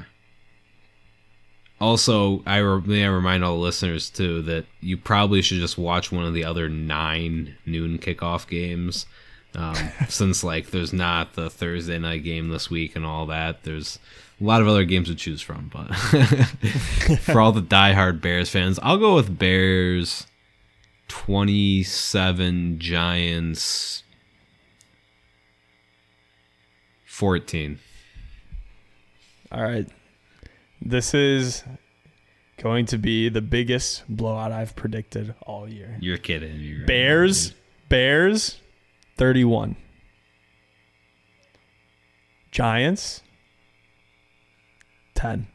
[1.80, 5.78] Also, I re- may I remind all the listeners too that you probably should just
[5.78, 9.06] watch one of the other nine noon kickoff games
[9.54, 9.76] um,
[10.08, 13.64] since like there's not the Thursday night game this week and all that.
[13.64, 13.98] There's
[14.40, 15.86] a lot of other games to choose from, but
[17.22, 20.26] for all the diehard Bears fans, I'll go with Bears
[21.08, 24.04] 27 Giants
[27.06, 27.78] 14.
[29.50, 29.88] All right.
[30.80, 31.64] This is
[32.58, 35.96] going to be the biggest blowout I've predicted all year.
[36.00, 36.60] You're kidding.
[36.60, 37.54] You're Bears,
[37.88, 38.60] Bears,
[39.18, 39.76] 31.
[42.50, 43.22] Giants,
[45.14, 45.46] 10.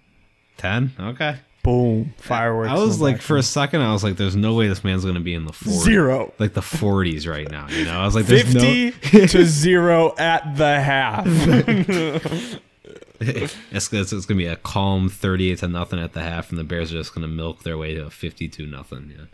[0.57, 0.91] 10?
[0.99, 1.37] Okay.
[1.63, 2.13] Boom.
[2.17, 2.69] Fireworks.
[2.69, 5.15] I was like, for a second, I was like, there's no way this man's going
[5.15, 5.83] to be in the 40s.
[5.83, 6.33] zero.
[6.37, 7.67] Like the 40s right now.
[7.69, 9.25] You know, I was like, there's 50 no.
[9.27, 11.25] to zero at the half.
[13.21, 16.63] it's, it's, it's gonna be a calm 38 to nothing at the half, and the
[16.63, 19.13] Bears are just gonna milk their way to a 52 nothing.
[19.17, 19.25] Yeah,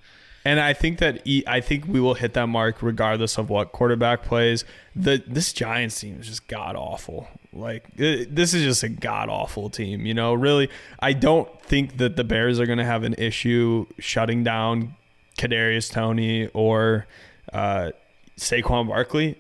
[0.50, 4.24] And I think that I think we will hit that mark regardless of what quarterback
[4.24, 4.66] plays.
[4.96, 7.28] The this Giants team is just god awful.
[7.54, 10.08] Like it, this is just a god awful team.
[10.08, 10.68] You know, really,
[11.00, 14.96] I don't think that the Bears are going to have an issue shutting down
[15.38, 17.06] Kadarius Toney or
[17.54, 17.92] uh,
[18.36, 19.38] Saquon Barkley.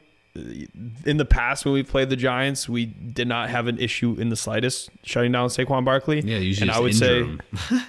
[1.06, 4.30] In the past, when we played the Giants, we did not have an issue in
[4.30, 6.22] the slightest shutting down Saquon Barkley.
[6.22, 6.38] yeah.
[6.38, 7.28] Usually, and I would say.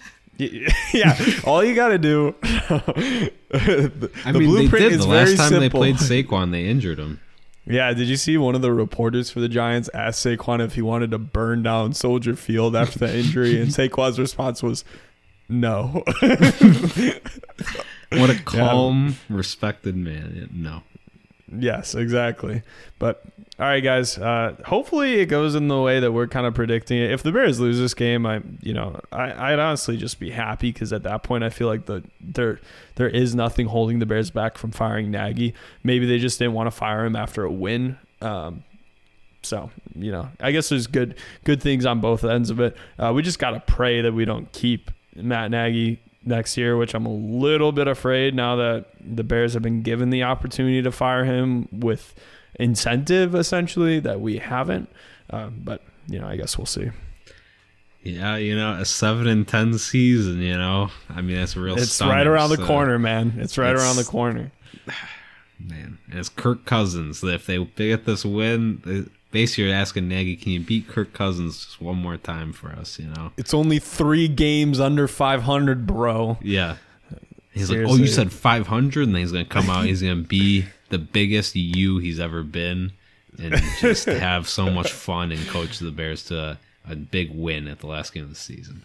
[0.94, 2.34] yeah, all you got to do.
[2.42, 5.60] the I mean, they blueprint did is the last very time simple.
[5.60, 7.20] they played Saquon, they injured him.
[7.66, 10.82] Yeah, did you see one of the reporters for the Giants asked Saquon if he
[10.82, 14.84] wanted to burn down Soldier Field after the injury, and Saquon's response was,
[15.48, 16.02] "No."
[18.12, 20.48] What a calm, respected man.
[20.52, 20.82] No,
[21.56, 22.62] yes, exactly.
[22.98, 23.22] But
[23.58, 24.16] all right, guys.
[24.16, 27.10] Uh, hopefully, it goes in the way that we're kind of predicting it.
[27.10, 30.72] If the Bears lose this game, I, you know, I, I'd honestly just be happy
[30.72, 32.58] because at that point, I feel like the there
[32.94, 35.54] there is nothing holding the Bears back from firing Nagy.
[35.84, 37.98] Maybe they just didn't want to fire him after a win.
[38.22, 38.64] Um,
[39.42, 42.76] so you know, I guess there's good good things on both ends of it.
[42.98, 47.06] Uh, we just gotta pray that we don't keep Matt Nagy next year, which I'm
[47.06, 51.24] a little bit afraid now that the Bears have been given the opportunity to fire
[51.24, 52.14] him with
[52.56, 54.88] incentive, essentially that we haven't.
[55.30, 56.90] Um, but you know, I guess we'll see.
[58.02, 60.40] yeah, you know, a seven and ten season.
[60.40, 61.76] You know, I mean, that's real.
[61.76, 63.34] It's stunner, right around the corner, man.
[63.38, 64.52] It's right it's- around the corner.
[65.62, 67.22] Man, and it's Kirk Cousins.
[67.22, 71.64] If they get this win, they- basically you're asking Nagy, can you beat Kirk Cousins
[71.64, 72.98] just one more time for us?
[72.98, 73.32] You know?
[73.36, 76.38] It's only three games under 500, bro.
[76.42, 76.76] Yeah.
[77.52, 79.84] He's like, oh, you said 500, and then he's gonna come out.
[79.84, 82.92] He's gonna be the biggest you he's ever been,
[83.40, 86.58] and just have so much fun and coach the Bears to a,
[86.88, 88.82] a big win at the last game of the season.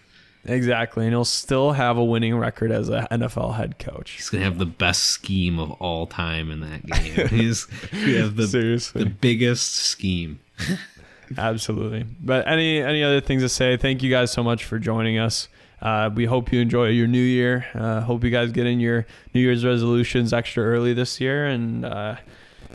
[0.47, 4.11] Exactly, and he'll still have a winning record as an NFL head coach.
[4.11, 7.27] He's gonna have the best scheme of all time in that game.
[7.29, 9.03] He's he have the Seriously.
[9.03, 10.39] the biggest scheme.
[11.37, 12.05] Absolutely.
[12.23, 13.77] But any any other things to say?
[13.77, 15.47] Thank you guys so much for joining us.
[15.81, 17.65] Uh, we hope you enjoy your new year.
[17.73, 21.85] Uh, hope you guys get in your New Year's resolutions extra early this year, and
[21.85, 22.15] uh,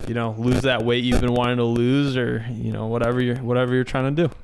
[0.09, 3.37] you know lose that weight you've been wanting to lose, or you know whatever you're
[3.37, 4.35] whatever you're trying to do.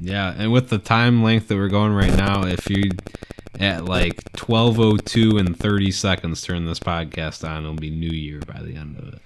[0.00, 2.90] Yeah, and with the time length that we're going right now, if you
[3.60, 8.10] at like twelve oh two and thirty seconds turn this podcast on, it'll be New
[8.10, 9.20] Year by the end of it.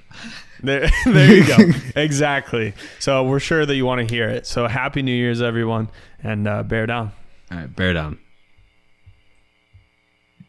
[0.62, 1.56] There, there you go.
[1.96, 2.74] exactly.
[2.98, 4.46] So we're sure that you want to hear it.
[4.46, 5.88] So happy New Year's, everyone,
[6.22, 7.12] and uh, bear down.
[7.50, 8.18] All right, bear down.